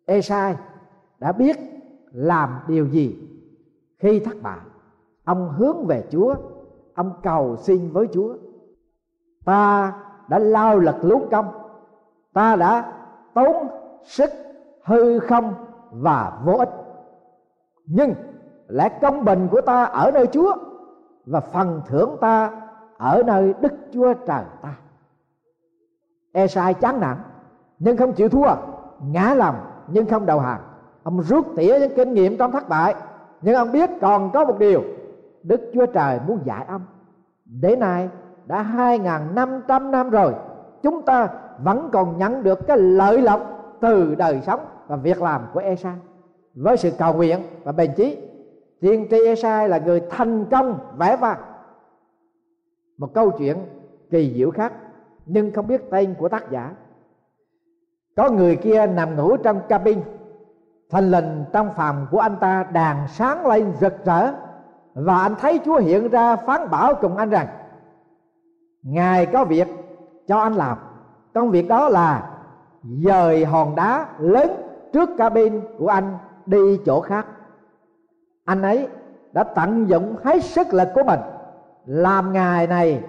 Esai 0.07 0.57
đã 1.19 1.33
biết 1.33 1.57
làm 2.13 2.61
điều 2.69 2.87
gì 2.87 3.29
khi 3.99 4.21
thất 4.21 4.43
bại. 4.43 4.59
Ông 5.25 5.53
hướng 5.53 5.87
về 5.87 6.05
Chúa 6.11 6.35
ông 6.95 7.13
cầu 7.23 7.57
xin 7.57 7.91
với 7.93 8.09
Chúa. 8.13 8.35
Ta 9.45 9.93
đã 10.29 10.39
lao 10.39 10.79
lực 10.79 10.97
lún 11.03 11.23
công 11.31 11.61
ta 12.33 12.57
đã 12.57 12.93
tốn 13.35 13.69
sức, 14.05 14.31
hư 14.85 15.19
không 15.19 15.55
và 15.91 16.33
vô 16.45 16.53
ích. 16.53 16.69
Nhưng 17.87 18.15
lẽ 18.69 18.89
công 19.03 19.25
bình 19.25 19.49
của 19.51 19.61
ta 19.61 19.85
ở 19.85 20.11
nơi 20.11 20.27
chúa 20.27 20.57
và 21.27 21.41
phần 21.41 21.83
thưởng 21.87 22.17
ta 22.21 22.51
ở 22.99 23.23
nơi 23.27 23.55
đức 23.61 23.73
chúa 23.93 24.15
trời 24.15 24.45
ta. 24.63 24.75
Esai 26.33 26.75
chán 26.75 27.01
nản, 27.01 27.17
nhưng 27.79 27.97
không 27.97 28.13
chịu 28.13 28.29
thua, 28.29 28.55
ngã 29.03 29.35
lòng, 29.35 29.57
nhưng 29.89 30.07
không 30.07 30.27
đầu 30.27 30.41
hàng. 30.41 30.61
Ông 31.03 31.21
rút 31.21 31.47
tỉa 31.57 31.79
những 31.81 31.93
kinh 31.97 32.15
nghiệm 32.15 32.39
trong 32.39 32.53
thất 32.53 32.69
bại, 32.69 32.95
nhưng 33.43 33.55
ông 33.55 33.73
biết 33.73 33.91
còn 34.01 34.31
có 34.33 34.45
một 34.45 34.59
điều 34.59 34.83
đức 35.43 35.71
chúa 35.75 35.87
trời 35.87 36.21
muốn 36.27 36.39
dạy 36.45 36.65
ông 36.69 36.83
đến 37.45 37.81
nay 37.81 38.09
đã 38.47 38.63
hai 38.63 38.99
năm 39.35 39.63
trăm 39.69 39.91
năm 39.91 40.11
rồi, 40.11 40.35
chúng 40.83 41.03
ta 41.03 41.29
vẫn 41.59 41.89
còn 41.93 42.19
nhận 42.19 42.43
được 42.43 42.67
cái 42.67 42.79
lợi 42.79 43.23
lộc 43.23 43.41
từ 43.81 44.15
đời 44.15 44.41
sống 44.47 44.61
và 44.87 44.97
việc 44.97 45.23
làm 45.23 45.47
của 45.55 45.61
Esai 45.61 45.95
với 46.55 46.77
sự 46.77 46.91
cầu 46.99 47.15
nguyện 47.15 47.41
và 47.65 47.73
bền 47.73 47.91
chí, 47.97 48.19
tiên 48.81 49.07
tri 49.11 49.27
Esai 49.27 49.69
là 49.69 49.79
người 49.79 50.03
thành 50.11 50.45
công 50.51 50.79
vẽ 50.97 51.17
vang. 51.17 51.39
Một 52.99 53.15
câu 53.15 53.31
chuyện 53.31 53.57
kỳ 54.11 54.35
diệu 54.37 54.51
khác, 54.51 54.73
nhưng 55.27 55.53
không 55.53 55.67
biết 55.67 55.91
tên 55.91 56.15
của 56.19 56.29
tác 56.29 56.51
giả. 56.51 56.75
Có 58.17 58.31
người 58.31 58.57
kia 58.57 58.87
nằm 58.87 59.17
ngủ 59.17 59.37
trong 59.37 59.61
cabin 59.69 60.01
thành 60.91 61.11
lình 61.11 61.45
trong 61.53 61.71
phòng 61.77 62.07
của 62.11 62.19
anh 62.19 62.37
ta 62.41 62.67
đàn 62.73 63.09
sáng 63.09 63.47
lên 63.47 63.73
rực 63.81 64.05
rỡ 64.05 64.33
và 64.95 65.19
anh 65.19 65.35
thấy 65.41 65.61
chúa 65.65 65.79
hiện 65.79 66.09
ra 66.09 66.37
phán 66.37 66.71
bảo 66.71 66.95
cùng 66.95 67.17
anh 67.17 67.31
rằng, 67.31 67.47
ngài 68.83 69.27
có 69.27 69.45
việc 69.45 69.69
cho 70.29 70.39
anh 70.39 70.55
làm. 70.55 70.79
Công 71.35 71.51
việc 71.51 71.69
đó 71.69 71.89
là 71.89 72.31
dời 72.83 73.45
hòn 73.45 73.75
đá 73.75 74.07
lớn 74.19 74.51
trước 74.93 75.11
cabin 75.19 75.61
của 75.79 75.89
anh 75.89 76.19
đi 76.47 76.81
chỗ 76.87 77.01
khác. 77.01 77.27
Anh 78.45 78.63
ấy 78.63 78.89
đã 79.33 79.45
tận 79.45 79.89
dụng 79.89 80.17
hết 80.25 80.45
sức 80.45 80.75
lực 80.75 80.89
của 80.95 81.03
mình, 81.03 81.21
làm 81.87 82.33
ngày 82.33 82.67
này 82.67 83.05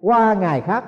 qua 0.00 0.34
ngày 0.34 0.60
khác. 0.60 0.84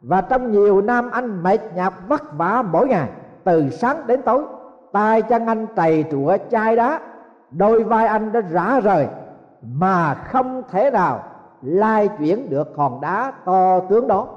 Và 0.00 0.20
trong 0.20 0.52
nhiều 0.52 0.80
năm 0.80 1.10
anh 1.10 1.42
mệt 1.42 1.60
nhọc, 1.74 1.94
vất 2.08 2.22
vả 2.36 2.62
mỗi 2.62 2.88
ngày, 2.88 3.08
từ 3.44 3.70
sáng 3.70 4.06
đến 4.06 4.22
tối, 4.22 4.44
tay 4.92 5.22
chân 5.22 5.46
anh 5.46 5.66
trầy 5.76 6.04
trụa 6.10 6.36
chai 6.50 6.76
đá, 6.76 7.00
đôi 7.50 7.84
vai 7.84 8.06
anh 8.06 8.32
đã 8.32 8.40
rã 8.40 8.80
rời 8.80 9.06
mà 9.62 10.14
không 10.14 10.62
thể 10.70 10.90
nào 10.90 11.22
lai 11.62 12.08
chuyển 12.18 12.50
được 12.50 12.76
hòn 12.76 13.00
đá 13.00 13.32
to 13.44 13.80
tướng 13.80 14.08
đó. 14.08 14.28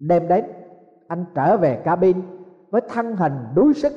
Đêm 0.00 0.28
đến, 0.28 0.44
anh 1.08 1.24
trở 1.34 1.56
về 1.56 1.82
cabin 1.84 2.22
với 2.70 2.80
thân 2.88 3.16
hình 3.16 3.44
đuối 3.54 3.74
sức. 3.74 3.92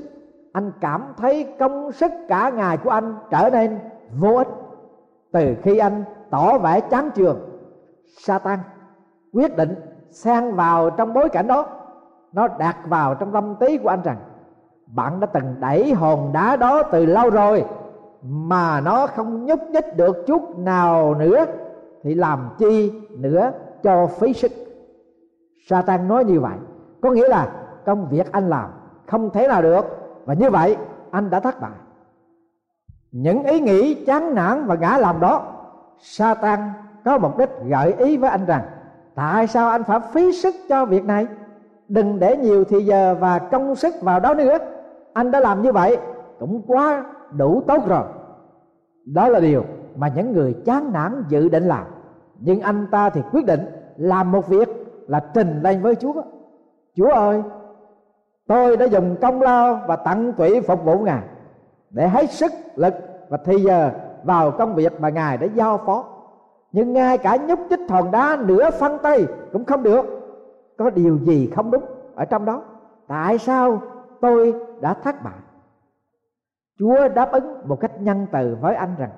Anh 0.54 0.72
cảm 0.82 1.14
thấy 1.18 1.56
công 1.60 1.92
sức 1.92 2.12
cả 2.28 2.50
ngày 2.50 2.78
của 2.78 2.90
anh 2.90 3.16
trở 3.30 3.50
nên 3.50 3.80
vô 4.20 4.36
ích. 4.36 4.48
Từ 5.32 5.56
khi 5.62 5.78
anh 5.78 6.04
tỏ 6.30 6.58
vẻ 6.58 6.80
chán 6.80 7.10
trường 7.16 7.40
Satan 8.18 8.60
quyết 9.34 9.58
định 9.58 9.76
xen 10.12 10.56
vào 10.56 10.90
trong 10.90 11.14
bối 11.14 11.30
cảnh 11.30 11.48
đó. 11.48 11.66
Nó 12.34 12.48
đặt 12.48 12.78
vào 12.86 13.16
trong 13.16 13.32
tâm 13.32 13.56
trí 13.60 13.78
của 13.78 13.90
anh 13.90 14.02
rằng, 14.04 14.18
bạn 14.88 15.20
đã 15.20 15.28
từng 15.28 15.56
đẩy 15.60 15.94
hòn 15.94 16.34
đá 16.34 16.56
đó 16.56 16.84
từ 16.84 17.06
lâu 17.06 17.30
rồi 17.30 17.66
mà 18.22 18.82
nó 18.82 19.08
không 19.08 19.46
nhúc 19.46 19.60
nhích 19.70 19.98
được 19.98 20.28
chút 20.28 20.60
nào 20.60 21.16
nữa, 21.16 21.46
thì 22.04 22.16
làm 22.16 22.50
chi 22.58 22.92
nữa 23.10 23.52
cho 23.84 24.08
phí 24.08 24.34
sức? 24.34 24.52
Satan 25.70 26.08
nói 26.08 26.26
như 26.26 26.40
vậy, 26.40 26.58
có 27.02 27.12
nghĩa 27.12 27.28
là 27.28 27.52
công 27.86 28.08
việc 28.10 28.32
anh 28.32 28.50
làm 28.50 28.70
không 29.08 29.30
thể 29.30 29.48
nào 29.48 29.62
được, 29.62 29.86
và 30.26 30.34
như 30.34 30.50
vậy 30.50 30.78
anh 31.12 31.30
đã 31.30 31.40
thất 31.40 31.62
bại. 31.62 31.72
Những 33.12 33.44
ý 33.44 33.60
nghĩ 33.60 34.06
chán 34.06 34.36
nản 34.36 34.66
và 34.66 34.76
ngã 34.76 34.98
lòng 34.98 35.20
đó, 35.20 35.42
Satan 36.00 36.60
có 37.06 37.18
mục 37.18 37.38
đích 37.38 37.50
gợi 37.70 37.94
ý 37.94 38.18
với 38.18 38.30
anh 38.30 38.46
rằng, 38.46 38.62
tại 39.16 39.48
sao 39.48 39.70
anh 39.70 39.84
phải 39.84 40.00
phí 40.00 40.32
sức 40.32 40.56
cho 40.70 40.86
việc 40.86 41.06
này? 41.06 41.28
Đừng 41.88 42.20
để 42.20 42.38
nhiều 42.38 42.64
thì 42.64 42.86
giờ 42.86 43.16
và 43.20 43.40
công 43.40 43.76
sức 43.76 43.94
vào 44.02 44.20
đó 44.20 44.34
nữa. 44.34 44.58
Anh 45.14 45.32
đã 45.32 45.40
làm 45.40 45.62
như 45.62 45.72
vậy 45.72 45.98
cũng 46.40 46.62
quá 46.68 47.04
đủ 47.38 47.62
tốt 47.68 47.88
rồi. 47.88 48.04
Đó 49.06 49.30
là 49.30 49.40
điều 49.40 49.64
mà 49.96 50.12
những 50.16 50.32
người 50.32 50.56
chán 50.66 50.94
nản 50.94 51.24
dự 51.30 51.50
định 51.50 51.64
làm. 51.64 51.86
Nhưng 52.40 52.60
anh 52.60 52.88
ta 52.92 53.10
thì 53.10 53.22
quyết 53.32 53.46
định 53.46 53.66
làm 53.98 54.32
một 54.32 54.48
việc 54.48 54.70
là 55.08 55.20
trình 55.34 55.62
lên 55.62 55.82
với 55.82 55.96
chúa. 55.96 56.14
Chúa 56.96 57.10
ơi, 57.10 57.44
tôi 58.48 58.78
đã 58.78 58.86
dùng 58.86 59.16
công 59.22 59.42
lao 59.42 59.80
và 59.88 59.96
tận 59.96 60.34
tụy 60.34 60.62
phục 60.62 60.84
vụ 60.86 61.00
ngài 61.00 61.22
để 61.90 62.08
hết 62.08 62.32
sức 62.32 62.52
lực 62.76 62.94
và 63.30 63.38
thì 63.46 63.58
giờ 63.58 63.92
vào 64.24 64.52
công 64.52 64.76
việc 64.76 65.02
mà 65.02 65.10
ngài 65.10 65.38
đã 65.38 65.48
giao 65.56 65.78
phó. 65.86 66.06
Nhưng 66.72 66.94
ngay 66.94 67.18
cả 67.18 67.38
nhúc 67.48 67.60
nhích 67.70 67.90
hòn 67.90 68.12
đá 68.12 68.38
nửa 68.46 68.70
phân 68.72 68.98
tay 69.04 69.26
cũng 69.54 69.66
không 69.66 69.84
được. 69.84 70.06
Có 70.78 70.90
điều 70.90 71.18
gì 71.18 71.52
không 71.56 71.72
đúng 71.72 71.84
ở 72.16 72.26
trong 72.26 72.46
đó? 72.46 72.62
Tại 73.08 73.38
sao 73.38 73.82
tôi 74.22 74.54
đã 74.82 74.94
thất 74.94 75.24
bại? 75.24 75.34
Chúa 76.80 77.08
đáp 77.08 77.32
ứng 77.32 77.54
một 77.66 77.80
cách 77.80 78.02
nhân 78.02 78.28
từ 78.32 78.58
với 78.62 78.76
anh 78.76 78.96
rằng, 78.98 79.10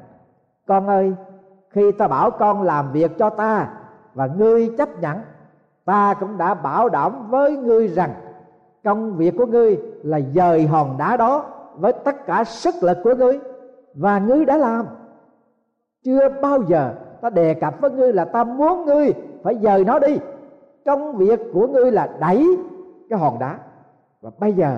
con 0.68 0.88
ơi, 0.88 1.14
khi 1.70 1.92
ta 1.92 2.08
bảo 2.08 2.32
con 2.32 2.62
làm 2.62 2.92
việc 2.92 3.18
cho 3.18 3.30
ta 3.30 3.70
và 4.14 4.28
ngươi 4.38 4.70
chấp 4.78 4.90
nhận, 5.02 5.18
ta 5.86 6.14
cũng 6.20 6.38
đã 6.38 6.54
bảo 6.54 6.90
đảm 6.90 7.30
với 7.30 7.58
ngươi 7.58 7.88
rằng 7.88 8.14
công 8.84 9.18
việc 9.18 9.34
của 9.38 9.46
ngươi 9.46 9.78
là 10.04 10.20
dời 10.36 10.68
hòn 10.68 10.98
đá 10.98 11.18
đó 11.18 11.46
với 11.76 11.94
tất 11.94 12.26
cả 12.26 12.44
sức 12.44 12.76
lực 12.82 12.98
của 13.04 13.16
ngươi 13.16 13.40
và 13.94 14.20
ngươi 14.20 14.46
đã 14.46 14.58
làm. 14.58 14.86
Chưa 16.04 16.30
bao 16.42 16.64
giờ 16.68 16.94
ta 17.22 17.30
đề 17.30 17.54
cập 17.54 17.82
với 17.82 17.92
ngươi 17.92 18.14
là 18.14 18.26
ta 18.26 18.44
muốn 18.44 18.86
ngươi 18.86 19.14
phải 19.44 19.58
dời 19.62 19.86
nó 19.86 20.00
đi. 20.00 20.20
Công 20.86 21.16
việc 21.16 21.40
của 21.54 21.68
ngươi 21.68 21.92
là 21.92 22.10
đẩy 22.20 22.48
cái 23.10 23.20
hòn 23.20 23.40
đá 23.40 23.58
và 24.22 24.30
bây 24.40 24.54
giờ 24.54 24.78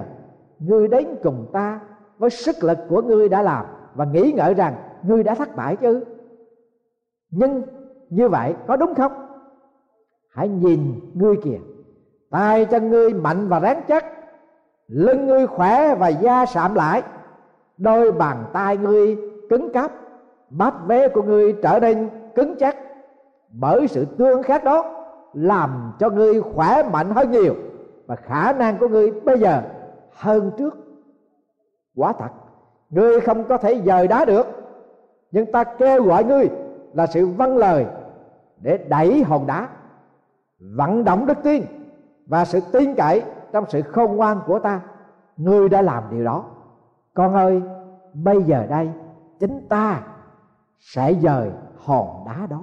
ngươi 0.59 0.87
đến 0.87 1.07
cùng 1.23 1.45
ta 1.53 1.79
với 2.23 2.29
sức 2.29 2.63
lực 2.63 2.77
của 2.89 3.01
ngươi 3.01 3.29
đã 3.29 3.41
làm 3.41 3.65
và 3.95 4.05
nghĩ 4.05 4.31
ngợi 4.35 4.53
rằng 4.53 4.75
ngươi 5.03 5.23
đã 5.23 5.35
thất 5.35 5.55
bại 5.55 5.75
chứ. 5.75 6.03
Nhưng 7.31 7.61
như 8.09 8.29
vậy 8.29 8.53
có 8.67 8.75
đúng 8.75 8.95
không? 8.95 9.11
Hãy 10.29 10.49
nhìn 10.49 10.99
ngươi 11.13 11.35
kìa. 11.43 11.59
Tay 12.31 12.65
chân 12.65 12.89
ngươi 12.89 13.13
mạnh 13.13 13.47
và 13.47 13.59
rắn 13.59 13.81
chắc. 13.87 14.05
Lưng 14.87 15.27
ngươi 15.27 15.47
khỏe 15.47 15.95
và 15.95 16.07
da 16.07 16.45
sạm 16.45 16.75
lại. 16.75 17.03
Đôi 17.77 18.11
bàn 18.11 18.43
tay 18.53 18.77
ngươi 18.77 19.17
cứng 19.49 19.73
cáp. 19.73 19.91
Bắp 20.49 20.87
vé 20.87 21.07
của 21.07 21.21
ngươi 21.21 21.53
trở 21.63 21.79
nên 21.79 22.09
cứng 22.35 22.55
chắc. 22.59 22.77
Bởi 23.49 23.87
sự 23.87 24.05
tương 24.05 24.43
khác 24.43 24.63
đó 24.63 25.05
làm 25.33 25.93
cho 25.99 26.09
ngươi 26.09 26.41
khỏe 26.41 26.83
mạnh 26.83 27.11
hơn 27.11 27.31
nhiều. 27.31 27.55
Và 28.07 28.15
khả 28.15 28.53
năng 28.53 28.77
của 28.77 28.87
ngươi 28.87 29.11
bây 29.11 29.39
giờ 29.39 29.61
hơn 30.11 30.51
trước 30.57 30.82
quả 31.95 32.13
thật, 32.13 32.29
ngươi 32.89 33.19
không 33.21 33.43
có 33.43 33.57
thể 33.57 33.81
dời 33.85 34.07
đá 34.07 34.25
được. 34.25 34.47
Nhưng 35.31 35.51
ta 35.51 35.63
kêu 35.63 36.03
gọi 36.03 36.23
ngươi 36.23 36.49
là 36.93 37.07
sự 37.07 37.27
vâng 37.27 37.57
lời 37.57 37.85
để 38.57 38.77
đẩy 38.77 39.23
hòn 39.23 39.47
đá, 39.47 39.69
vận 40.59 41.03
động 41.03 41.25
đức 41.25 41.37
tin 41.43 41.63
và 42.25 42.45
sự 42.45 42.59
tin 42.71 42.95
cậy 42.95 43.23
trong 43.51 43.65
sự 43.69 43.81
khôn 43.81 44.15
ngoan 44.15 44.39
của 44.47 44.59
ta. 44.59 44.81
Ngươi 45.37 45.69
đã 45.69 45.81
làm 45.81 46.03
điều 46.11 46.23
đó. 46.23 46.45
Con 47.13 47.33
ơi, 47.33 47.61
bây 48.13 48.43
giờ 48.43 48.65
đây, 48.69 48.89
chính 49.39 49.67
ta 49.69 50.01
sẽ 50.79 51.13
dời 51.13 51.51
hòn 51.77 52.25
đá 52.25 52.47
đó. 52.49 52.61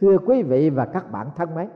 Thưa 0.00 0.18
quý 0.26 0.42
vị 0.42 0.70
và 0.70 0.84
các 0.84 1.12
bạn 1.12 1.30
thân 1.36 1.54
mến, 1.54 1.68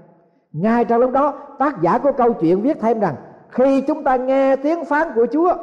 ngay 0.53 0.85
trong 0.85 1.01
lúc 1.01 1.13
đó, 1.13 1.39
tác 1.59 1.81
giả 1.81 1.99
của 1.99 2.13
câu 2.13 2.33
chuyện 2.33 2.61
viết 2.63 2.81
thêm 2.81 3.01
rằng, 3.01 3.17
khi 3.49 3.81
chúng 3.81 4.05
ta 4.05 4.17
nghe 4.17 4.57
tiếng 4.57 4.85
phán 4.85 5.09
của 5.15 5.27
chúa 5.33 5.55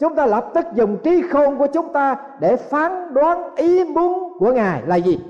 chúng 0.00 0.14
ta 0.14 0.26
lập 0.26 0.50
tức 0.54 0.66
dùng 0.74 0.98
trí 1.04 1.22
khôn 1.28 1.58
của 1.58 1.66
chúng 1.72 1.92
ta 1.92 2.16
để 2.40 2.56
phán 2.56 3.14
đoán 3.14 3.54
ý 3.56 3.84
muốn 3.84 4.32
của 4.38 4.52
ngài 4.52 4.82
là 4.86 4.96
gì? 4.96 5.20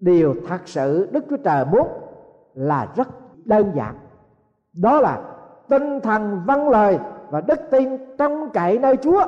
Điều 0.00 0.34
thật 0.48 0.60
sự 0.68 1.08
đức 1.12 1.24
chúa 1.30 1.36
trời 1.36 1.64
muốn 1.64 1.88
là 2.54 2.88
rất 2.96 3.08
đơn 3.44 3.72
giản. 3.74 3.94
Đó 4.72 5.00
là 5.00 5.22
tinh 5.68 6.00
thần 6.00 6.42
văn 6.46 6.68
lời 6.68 6.98
và 7.30 7.40
đức 7.40 7.60
tin 7.70 8.16
trong 8.18 8.50
cậy 8.50 8.78
nơi 8.78 8.96
chúa. 8.96 9.24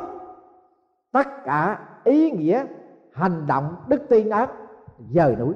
Tất 1.13 1.45
cả 1.45 1.79
ý 2.05 2.31
nghĩa, 2.31 2.65
hành 3.13 3.47
động, 3.47 3.77
đức 3.89 4.03
tin 4.09 4.31
ác 4.31 4.51
dời 5.11 5.37
núi. 5.37 5.55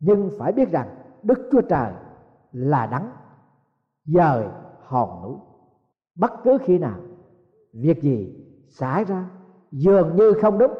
Nhưng 0.00 0.30
phải 0.38 0.52
biết 0.52 0.70
rằng 0.70 0.88
đức 1.22 1.48
chúa 1.52 1.60
trời 1.60 1.92
là 2.52 2.86
đắng 2.86 3.10
dời 4.04 4.44
hòn 4.86 5.22
núi. 5.22 5.36
Bất 6.14 6.32
cứ 6.44 6.58
khi 6.64 6.78
nào 6.78 6.96
việc 7.74 8.02
gì 8.02 8.34
xảy 8.68 9.04
ra 9.04 9.24
dường 9.72 10.16
như 10.16 10.32
không 10.42 10.58
đúng. 10.58 10.72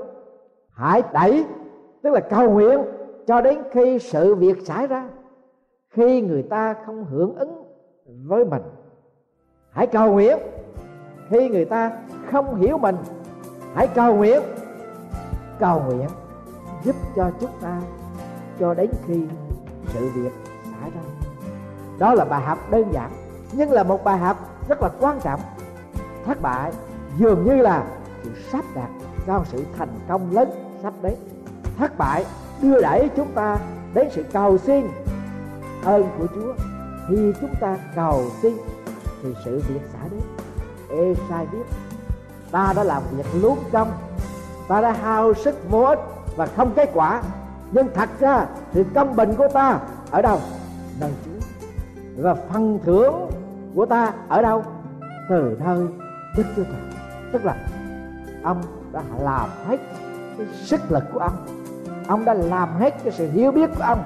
Hãy 0.71 1.03
đẩy, 1.13 1.45
tức 2.03 2.11
là 2.11 2.21
cầu 2.21 2.51
nguyện, 2.51 2.81
cho 3.27 3.41
đến 3.41 3.59
khi 3.73 3.99
sự 3.99 4.35
việc 4.35 4.67
xảy 4.67 4.87
ra. 4.87 5.09
Khi 5.91 6.21
người 6.21 6.43
ta 6.43 6.75
không 6.87 7.05
hưởng 7.05 7.35
ứng 7.35 7.65
với 8.27 8.45
mình, 8.45 8.63
hãy 9.71 9.87
cầu 9.87 10.13
nguyện. 10.13 10.39
Khi 11.29 11.49
người 11.49 11.65
ta 11.65 12.03
không 12.31 12.55
hiểu 12.55 12.79
mình, 12.79 12.97
hãy 13.75 13.89
cầu 13.95 14.17
nguyện. 14.17 14.43
Cầu 15.59 15.83
nguyện 15.87 16.09
giúp 16.85 16.97
cho 17.17 17.31
chúng 17.41 17.51
ta 17.61 17.83
cho 18.61 18.75
đến 18.75 18.91
khi 19.07 19.27
sự 19.87 20.09
việc 20.15 20.33
xảy 20.81 20.91
ra. 20.91 21.01
Đó 21.99 22.15
là 22.15 22.25
bài 22.25 22.43
học 22.43 22.59
đơn 22.71 22.93
giản, 22.93 23.11
nhưng 23.53 23.71
là 23.71 23.83
một 23.83 24.05
bài 24.05 24.19
học 24.19 24.37
rất 24.69 24.83
là 24.83 24.91
quan 25.01 25.21
trọng 25.21 25.41
thất 26.27 26.43
bại. 26.43 26.73
Dường 27.19 27.45
như 27.45 27.55
là 27.55 27.85
sự 28.23 28.31
sắp 28.53 28.65
đặt 28.75 28.89
cho 29.27 29.45
sự 29.53 29.65
thành 29.79 29.99
công 30.09 30.33
lớn 30.33 30.51
sắp 30.83 30.95
đến. 31.03 31.15
Thất 31.79 31.99
bại 31.99 32.25
đưa 32.63 32.81
đẩy 32.83 33.11
chúng 33.17 33.33
ta 33.35 33.59
đến 33.95 34.09
sự 34.13 34.25
cầu 34.33 34.59
xin 34.59 34.87
ơn 35.85 36.05
của 36.19 36.27
Chúa. 36.35 36.53
Khi 37.09 37.33
chúng 37.41 37.55
ta 37.61 37.77
cầu 37.97 38.23
xin 38.43 38.57
thì 39.23 39.35
sự 39.45 39.63
việc 39.69 39.81
xảy 39.93 40.09
đến. 40.11 40.21
Ê 40.91 41.15
sai 41.29 41.47
biết, 41.53 41.65
ta 42.51 42.73
đã 42.77 42.85
làm 42.85 43.03
việc 43.17 43.27
luôn 43.35 43.59
công 43.73 43.93
ta 44.69 44.81
đã 44.81 44.93
hao 44.93 45.35
sức 45.35 45.71
vô 45.71 45.81
ích 45.81 45.99
và 46.37 46.47
không 46.47 46.73
kết 46.77 46.91
quả. 46.95 47.23
Nhưng 47.73 47.87
thật 47.95 48.09
ra 48.21 48.47
sự 48.73 48.85
công 48.95 49.17
bình 49.17 49.35
của 49.39 49.49
ta 49.49 49.81
ở 50.11 50.23
đâu? 50.23 50.41
Nơi 51.01 51.11
Chúa. 51.25 51.47
Và 52.23 52.35
phần 52.35 52.79
thưởng 52.85 53.31
của 53.75 53.87
ta 53.87 54.13
ở 54.29 54.43
đâu? 54.43 54.65
Từ 55.29 55.57
nơi 55.65 55.87
Đức 56.37 56.45
Chúa 56.57 56.65
Trời. 56.65 57.01
Tức 57.33 57.45
là 57.45 57.57
ông 58.43 58.63
đã 58.93 59.03
làm 59.19 59.49
hết 59.67 59.77
cái 60.39 60.47
sức 60.53 60.93
lực 60.93 61.05
của 61.13 61.19
ông. 61.19 61.47
Ông 62.09 62.25
đã 62.25 62.35
làm 62.35 62.77
hết 62.79 62.95
cái 63.05 63.13
sự 63.13 63.31
hiểu 63.31 63.53
biết 63.53 63.71
của 63.77 63.83
ông. 63.83 64.03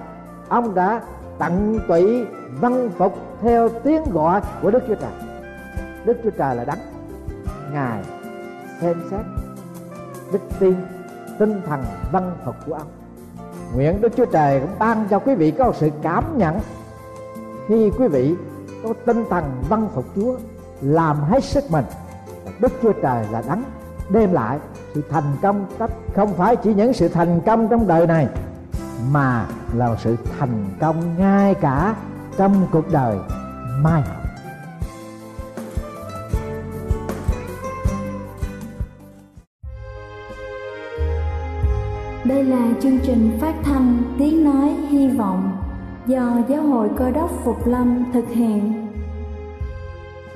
Ông 0.49 0.75
đã 0.75 1.03
tận 1.39 1.79
tụy 1.89 2.27
văn 2.61 2.91
phục 2.99 3.19
theo 3.41 3.69
tiếng 3.69 4.03
gọi 4.13 4.41
của 4.63 4.71
Đức 4.71 4.83
Chúa 4.89 4.95
Trời. 4.95 5.13
Đức 6.05 6.17
Chúa 6.25 6.31
Trời 6.31 6.57
là 6.57 6.65
đấng. 6.65 6.79
Ngài 7.73 8.03
xem 8.81 8.97
xét 9.11 9.21
đức 10.33 10.41
tin, 10.59 10.75
tinh 11.39 11.63
thần 11.67 11.85
văn 12.13 12.33
phục 12.45 12.55
của 12.67 12.75
ông. 12.75 12.89
Nguyện 13.75 14.01
Đức 14.01 14.13
Chúa 14.17 14.25
Trời 14.25 14.61
cũng 14.61 14.79
ban 14.79 15.07
cho 15.11 15.19
quý 15.19 15.35
vị 15.35 15.51
có 15.51 15.73
sự 15.77 15.91
cảm 16.03 16.39
nhận 16.39 16.59
khi 17.69 17.91
quý 17.99 18.09
vị 18.09 18.35
có 18.83 18.93
tinh 19.07 19.25
thần 19.31 19.45
văn 19.69 19.89
phục 19.95 20.05
Chúa, 20.17 20.37
làm 20.81 21.17
hết 21.21 21.45
sức 21.45 21.65
mình. 21.71 21.85
Đức 22.61 22.73
Chúa 22.83 22.93
Trời 22.93 23.27
là 23.31 23.43
đấng 23.49 23.63
đem 24.11 24.33
lại 24.33 24.59
sự 24.95 25.03
thành 25.11 25.37
công 25.43 25.67
cách 25.79 25.91
không 26.15 26.35
phải 26.35 26.57
chỉ 26.57 26.75
những 26.75 26.93
sự 26.93 27.09
thành 27.09 27.41
công 27.47 27.69
trong 27.69 27.89
đời 27.89 28.07
này, 28.07 28.27
mà 29.13 29.47
là 29.75 29.97
sự 29.99 30.17
thành 30.39 30.65
công 30.81 31.19
ngay 31.19 31.55
cả 31.55 31.95
trong 32.37 32.67
cuộc 32.73 32.93
đời 32.93 33.19
mai 33.83 34.03
hậu 34.03 34.15
Đây 42.25 42.45
là 42.45 42.69
chương 42.83 42.99
trình 42.99 43.39
phát 43.41 43.55
thanh 43.65 44.03
Tiếng 44.19 44.45
Nói 44.45 44.69
Hy 44.89 45.09
Vọng 45.09 45.57
do 46.07 46.37
Giáo 46.49 46.63
hội 46.63 46.89
Cơ 46.99 47.11
đốc 47.11 47.31
Phục 47.45 47.67
Lâm 47.67 48.05
thực 48.13 48.29
hiện. 48.29 48.88